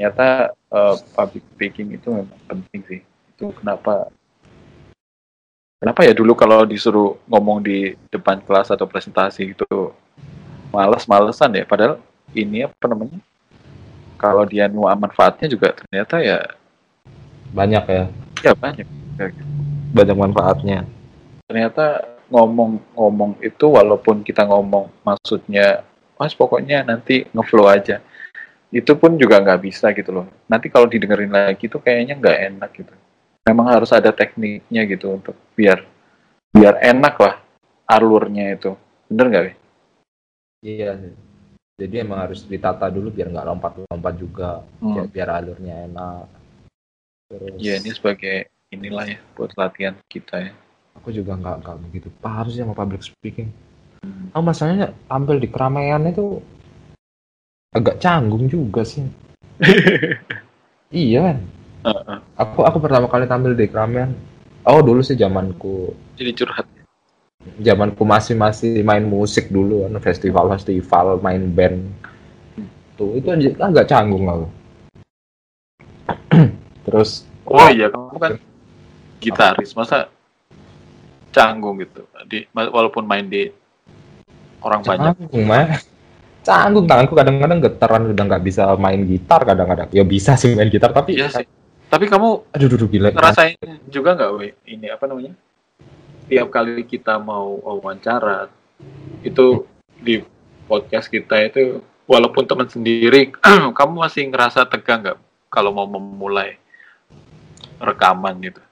[0.00, 3.00] Ternyata eh, public speaking itu memang penting sih.
[3.36, 4.08] Itu kenapa
[5.80, 9.96] Kenapa ya dulu kalau disuruh ngomong di depan kelas atau presentasi gitu
[10.68, 11.96] males-malesan ya padahal
[12.36, 13.16] ini apa namanya?
[14.20, 16.52] Kalau dia nuan manfaatnya juga ternyata ya
[17.50, 18.04] banyak ya
[18.46, 18.86] ya banyak.
[19.90, 20.86] banyak manfaatnya
[21.50, 25.82] ternyata ngomong-ngomong itu walaupun kita ngomong maksudnya
[26.14, 27.98] mas pokoknya nanti ngeflow aja
[28.70, 30.26] itu pun juga nggak bisa gitu loh.
[30.46, 32.92] Nanti kalau didengerin lagi tuh kayaknya nggak enak gitu.
[33.46, 35.82] Memang harus ada tekniknya gitu untuk biar
[36.54, 37.34] biar enak lah
[37.86, 38.74] alurnya itu.
[39.10, 39.54] Bener nggak Wi?
[40.60, 40.92] iya
[41.80, 44.92] jadi emang harus ditata dulu biar nggak lompat-lompat juga Hmm.
[44.92, 46.24] biar, biar alurnya enak.
[47.32, 48.36] Terus ya ini sebagai
[48.68, 50.52] inilah ya buat latihan kita ya.
[51.00, 53.48] Aku juga nggak nggak begitu paham sih sama public speaking.
[54.36, 56.44] Oh masalahnya tampil di keramaian itu
[57.70, 59.06] agak canggung juga sih.
[60.90, 61.38] Iya kan?
[61.86, 62.18] Heeh.
[62.34, 64.10] aku aku pertama kali tampil di keramaian.
[64.66, 65.94] Oh dulu sih zamanku.
[66.18, 66.66] Jadi curhat.
[67.62, 70.02] Zamanku masih masih main musik dulu kan.
[70.02, 71.86] Festival festival main band.
[72.98, 73.70] Tuh itu aja.
[73.70, 74.46] Agak canggung aku.
[76.90, 78.32] Terus oh iya kamu kan
[79.22, 79.78] gitaris.
[79.78, 80.10] Masa
[81.30, 82.02] canggung gitu?
[82.26, 83.46] Di walaupun main di
[84.58, 85.14] orang banyak.
[85.14, 85.78] Canggung mah
[86.40, 90.90] canggung tanganku kadang-kadang getaran udah nggak bisa main gitar kadang-kadang ya bisa sih main gitar
[90.90, 91.46] tapi Iya sih.
[91.90, 93.58] Tapi kamu aduh duh, gila ngerasain
[93.90, 95.34] juga nggak, we ini apa namanya?
[96.30, 98.46] Tiap kali kita mau wawancara,
[99.26, 99.66] itu
[99.98, 100.22] di
[100.70, 103.34] podcast kita itu, walaupun teman sendiri,
[103.78, 105.18] kamu masih ngerasa tegang nggak
[105.50, 106.62] kalau mau memulai
[107.82, 108.62] rekaman gitu?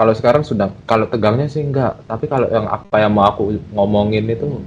[0.00, 4.32] kalau sekarang sudah kalau tegangnya sih enggak tapi kalau yang apa yang mau aku ngomongin
[4.32, 4.64] itu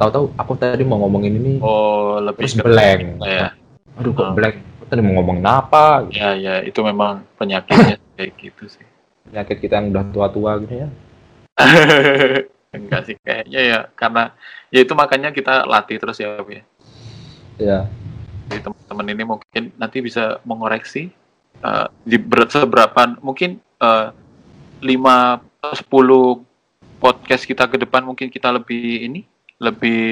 [0.00, 1.52] tahu-tahu aku tadi mau ngomongin ini.
[1.60, 3.20] Oh, lebih terus blank.
[3.20, 3.52] Ya,
[4.00, 4.32] aduh kok Oh.
[4.32, 4.56] blank?
[4.80, 6.08] Aku tadi mau ngomongin apa?
[6.08, 8.86] Ya, ya, itu memang penyakitnya kayak gitu sih.
[9.20, 10.88] penyakit kita yang udah tua-tua gitu ya.
[12.74, 14.32] Enggak sih, kayaknya ya karena
[14.70, 16.38] ya itu makanya kita latih terus ya,
[17.58, 17.86] ya.
[18.48, 21.10] Jadi teman-teman ini mungkin nanti bisa mengoreksi
[21.60, 24.06] eh, di ber- seberapa mungkin eh,
[24.80, 25.38] lima
[25.74, 26.42] sepuluh
[26.98, 29.29] podcast kita ke depan mungkin kita lebih ini
[29.60, 30.02] lebih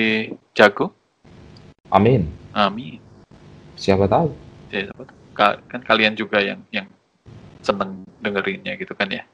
[0.53, 0.93] jago.
[1.89, 2.29] Amin.
[2.53, 3.01] Amin.
[3.81, 4.37] Siapa tahu?
[4.69, 5.17] Ya, siapa tahu.
[5.33, 6.85] Ka- kan kalian juga yang yang
[7.65, 9.25] seneng dengerinnya gitu kan ya.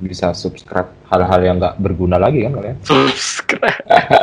[0.00, 2.76] Bisa subscribe hal-hal yang nggak berguna lagi kan kalian?
[2.88, 3.78] Subscribe.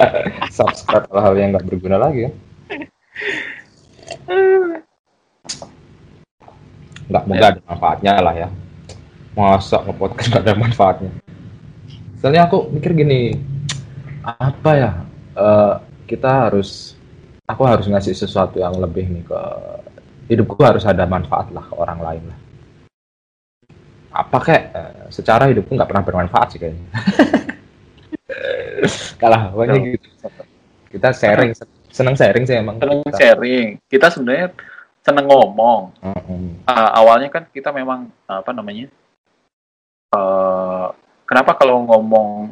[0.58, 2.34] subscribe hal-hal yang nggak berguna lagi kan?
[7.12, 8.49] Nggak moga ada manfaatnya lah ya.
[9.38, 11.12] Masa nge-podcast nggak ada manfaatnya?
[12.20, 13.51] Soalnya aku mikir gini,
[14.22, 14.91] apa ya?
[15.36, 15.74] eh,
[16.05, 16.93] kita harus,
[17.47, 19.41] aku harus ngasih sesuatu yang lebih nih ke
[20.32, 22.38] hidupku harus ada manfaat lah ke orang lain lah.
[24.11, 26.88] Apa kayak eh, secara hidupku nggak pernah bermanfaat sih kayaknya.
[29.22, 29.93] Kalah, pokoknya Betul.
[29.95, 30.07] gitu.
[30.91, 31.51] Kita sharing,
[31.88, 32.76] seneng sharing sih emang.
[32.82, 33.67] Seneng Kita- sharing.
[33.88, 34.47] Kita sebenarnya
[35.01, 35.82] seneng ngomong.
[36.03, 36.67] Mm-mm.
[36.67, 38.91] Uh, awalnya kan kita memang apa namanya?
[40.11, 40.88] eh
[41.24, 42.51] kenapa kalau ngomong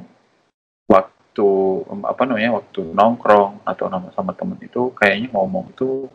[1.39, 6.11] waktu apa namanya waktu nongkrong atau nama sama temen itu kayaknya ngomong itu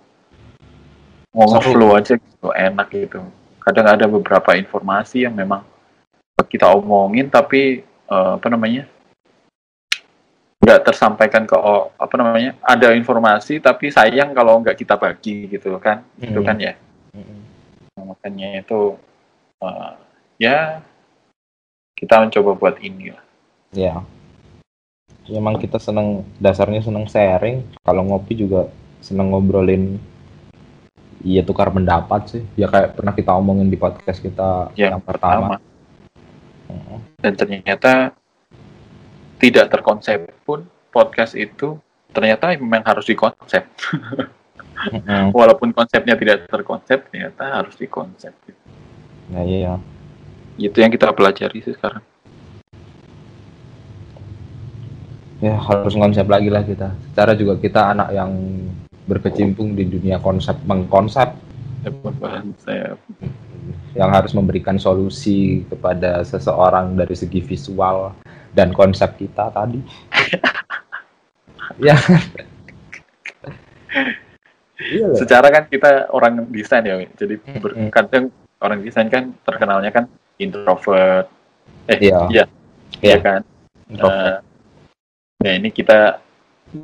[1.32, 1.72] ngomong Seru.
[1.74, 3.20] flow aja gitu enak gitu.
[3.64, 5.64] Kadang ada beberapa informasi yang memang
[6.44, 8.84] kita omongin tapi eh, apa namanya
[10.60, 15.76] nggak tersampaikan ke o- apa namanya ada informasi tapi sayang kalau nggak kita bagi gitu
[15.80, 16.46] kan itu Hmm.
[16.46, 16.74] kan ya
[17.12, 17.40] Mm-mm.
[17.96, 18.96] Nah, makanya itu
[19.60, 19.92] eh,
[20.40, 20.80] ya
[21.96, 23.24] kita mencoba buat ini lah
[23.74, 23.98] Ya.
[25.28, 27.64] Emang kita seneng dasarnya seneng sharing.
[27.80, 28.68] Kalau ngopi juga
[29.00, 29.96] seneng ngobrolin.
[31.24, 32.42] Iya tukar pendapat sih.
[32.56, 35.56] Ya kayak pernah kita omongin di podcast kita yang, yang, pertama.
[35.56, 35.72] pertama
[36.74, 36.98] Mm-mm.
[37.20, 37.92] dan ternyata
[39.38, 41.76] tidak terkonsep pun podcast itu
[42.14, 43.66] ternyata memang harus dikonsep
[45.36, 48.32] walaupun konsepnya tidak terkonsep ternyata harus dikonsep
[49.24, 49.80] Nah iya.
[50.60, 52.04] itu yang kita pelajari sih sekarang
[55.42, 56.94] Ya harus konsep lagi lah kita.
[57.10, 58.32] Secara juga kita anak yang
[59.04, 61.28] berkecimpung di dunia konsep mengkonsep
[63.92, 68.16] yang harus memberikan solusi kepada seseorang dari segi visual
[68.56, 69.84] dan konsep kita tadi.
[71.86, 71.96] ya.
[74.74, 80.04] Iya secara kan kita orang desain ya jadi berkadang orang desain kan terkenalnya kan
[80.36, 81.30] introvert
[81.86, 82.20] eh Iya.
[82.28, 82.44] iya
[82.98, 83.06] Iya.
[83.06, 83.40] iya kan
[85.44, 86.24] nah ini kita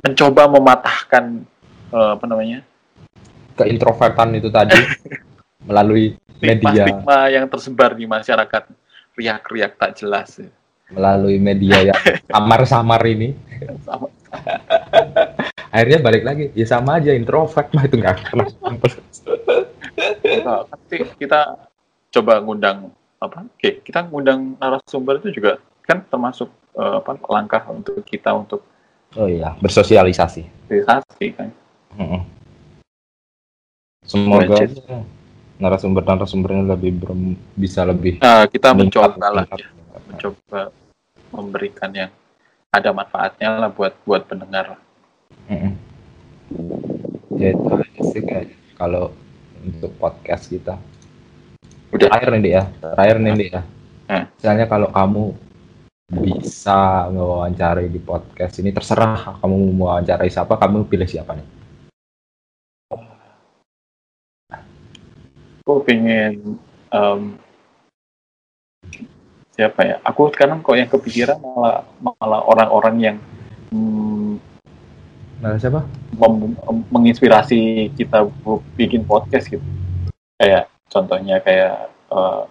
[0.05, 1.41] mencoba mematahkan
[1.89, 2.61] eh, apa namanya
[3.57, 4.77] Keintrovertan itu tadi
[5.67, 8.63] melalui media, stigma yang tersebar di masyarakat
[9.17, 10.49] riak-riak tak jelas ya.
[10.91, 11.99] melalui media yang
[12.31, 13.35] samar-samar ini.
[13.85, 14.11] Sama-
[15.75, 18.47] Akhirnya balik lagi, ya sama aja introvert mah itu nggak pernah.
[20.43, 21.41] Nah, nanti kita
[22.11, 22.91] coba ngundang
[23.21, 28.61] apa oke kita ngundang narasumber itu juga kan termasuk eh, apa langkah untuk kita untuk
[29.11, 30.47] Oh iya, bersosialisasi.
[30.71, 31.49] sosialisasi kan
[31.99, 32.21] Mm-mm.
[34.07, 34.71] Semoga Legend.
[34.79, 34.97] aja
[35.61, 39.67] narasumber-narasumbernya lebih ber- bisa lebih Nah, kita mencoba lah ya,
[40.09, 40.71] mencoba
[41.31, 42.11] memberikan yang
[42.71, 44.79] ada manfaatnya lah buat buat pendengar
[45.51, 45.75] Mm-mm.
[47.35, 49.11] Ya itu aja sih kayaknya kalau
[49.61, 50.75] untuk podcast kita.
[51.91, 52.07] Udah.
[52.09, 53.61] Terakhir nih Dik, ya, terakhir nih Dik, ya.
[54.09, 54.23] Hmm.
[54.35, 55.23] Misalnya kalau kamu
[56.11, 61.47] bisa ngewawancarai di podcast ini terserah kamu mau wawancarai siapa, kamu pilih siapa nih?
[65.61, 66.59] aku pengen
[66.91, 67.21] em,
[69.55, 73.17] siapa ya aku sekarang kok yang kepikiran malah malah orang-orang yang
[73.71, 74.35] mm,
[75.41, 75.81] Nah, siapa?
[76.21, 78.27] mem- em- menginspirasi kita
[78.77, 79.63] bikin podcast gitu
[80.37, 82.41] kayak contohnya kayak eh,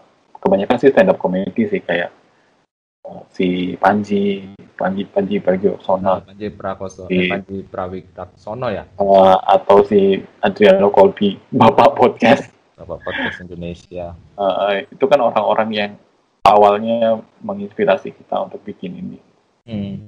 [0.41, 2.11] kebanyakan sih stand up comedy sih kayak
[3.33, 10.17] si Panji Panji Panji Pragiwaksono Panji Prakoso, Di- eh, Panji Prawiksono ya, eh, atau si
[10.41, 12.45] Adriano Colby bapak podcast
[12.81, 14.17] Bapak Podcast Indonesia.
[14.41, 15.93] Eh, itu kan orang-orang yang
[16.49, 19.19] awalnya menginspirasi kita untuk bikin ini
[19.69, 20.01] Hmm.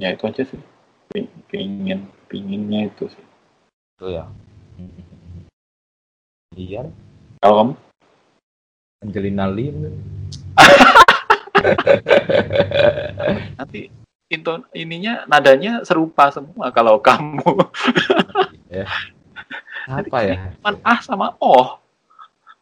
[0.00, 0.56] ya itu aja sih
[1.12, 3.24] Pi- pingin pinginnya itu sih
[4.00, 4.24] Itu ya.
[6.56, 6.88] Iya,
[7.44, 7.72] kalau kamu
[9.04, 9.72] Angelina Lee.
[13.58, 13.90] Nanti
[14.26, 17.42] inton ininya nadanya serupa semua kalau kamu
[19.86, 20.50] apa ya?
[20.58, 21.78] cuman ah sama oh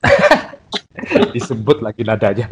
[1.34, 2.46] Disebut lagi nadanya.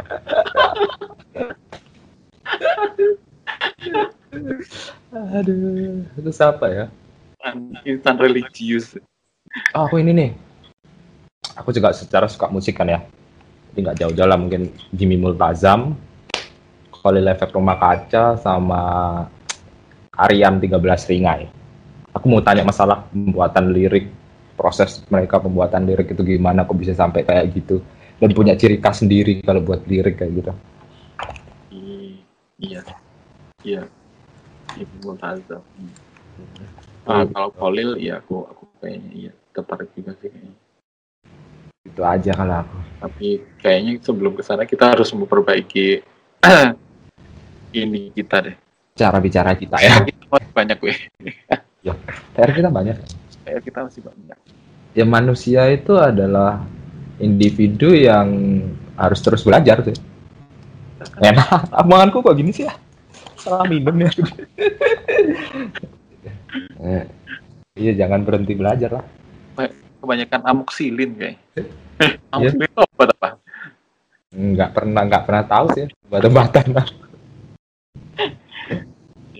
[5.13, 6.85] Aduh, itu siapa ya?
[7.83, 8.95] insan religius
[9.75, 10.29] Oh, aku ini nih.
[11.59, 13.05] Aku juga secara suka musik kan ya.
[13.69, 15.93] Jadi nggak jauh-jauh lah mungkin Jimmy Multazam,
[17.03, 18.81] Khalil Efek Rumah Kaca, sama
[20.15, 20.79] Aryan 13
[21.11, 21.51] Ringai.
[22.15, 24.07] Aku mau tanya masalah pembuatan lirik,
[24.55, 27.83] proses mereka pembuatan lirik itu gimana, kok bisa sampai kayak gitu.
[28.23, 30.51] Dan punya ciri khas sendiri kalau buat lirik kayak gitu.
[32.63, 32.79] Iya,
[33.67, 33.83] iya,
[34.79, 35.59] Ibu Multazam.
[37.03, 40.55] Ah, kalau Khalil, ya aku aku kayaknya iya tertarik juga sih kayaknya.
[41.83, 42.77] Itu aja kalau aku.
[43.03, 43.27] Tapi
[43.59, 45.99] kayaknya sebelum ke sana kita harus memperbaiki
[47.73, 48.55] ini kita deh.
[48.93, 50.05] Cara bicara kita ya.
[50.05, 50.93] Kita masih banyak gue.
[52.37, 52.97] PR kita banyak.
[53.43, 54.37] Kayak kita masih banyak.
[54.93, 56.61] Ya manusia itu adalah
[57.17, 58.29] individu yang
[58.93, 59.97] harus terus belajar tuh.
[61.19, 62.73] Enak, omonganku kok gini sih ya?
[63.35, 64.11] Salah minum ya.
[66.83, 67.09] Eh,
[67.73, 69.05] iya jangan berhenti belajar lah.
[70.03, 71.37] Kebanyakan amoksilin kayak.
[72.29, 73.29] Amoksilin obat apa?
[74.29, 76.85] Nggak pernah nggak pernah tahu sih obat-obatan lah.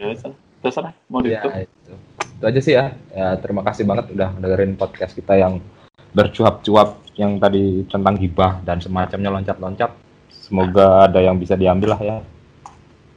[0.03, 0.31] Ya,
[0.63, 0.93] terserah.
[1.07, 1.93] Mau Ya, itu.
[2.19, 2.85] itu aja sih ya.
[3.15, 3.39] ya.
[3.39, 5.63] Terima kasih banget udah dengerin podcast kita yang
[6.11, 9.91] bercuap-cuap yang tadi tentang hibah dan semacamnya loncat-loncat.
[10.31, 12.17] Semoga ada yang bisa diambil lah ya.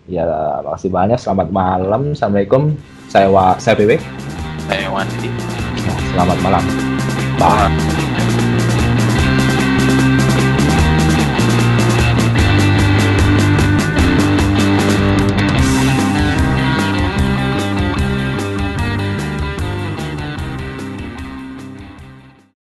[0.07, 0.23] Ya,
[0.63, 1.19] makasih banyak.
[1.19, 2.15] Selamat malam.
[2.15, 2.79] Assalamualaikum.
[3.11, 3.99] Saya Wa, saya PW.
[4.71, 5.31] Saya Wandi.
[5.83, 6.63] Ya, selamat malam.
[7.39, 8.06] Bye.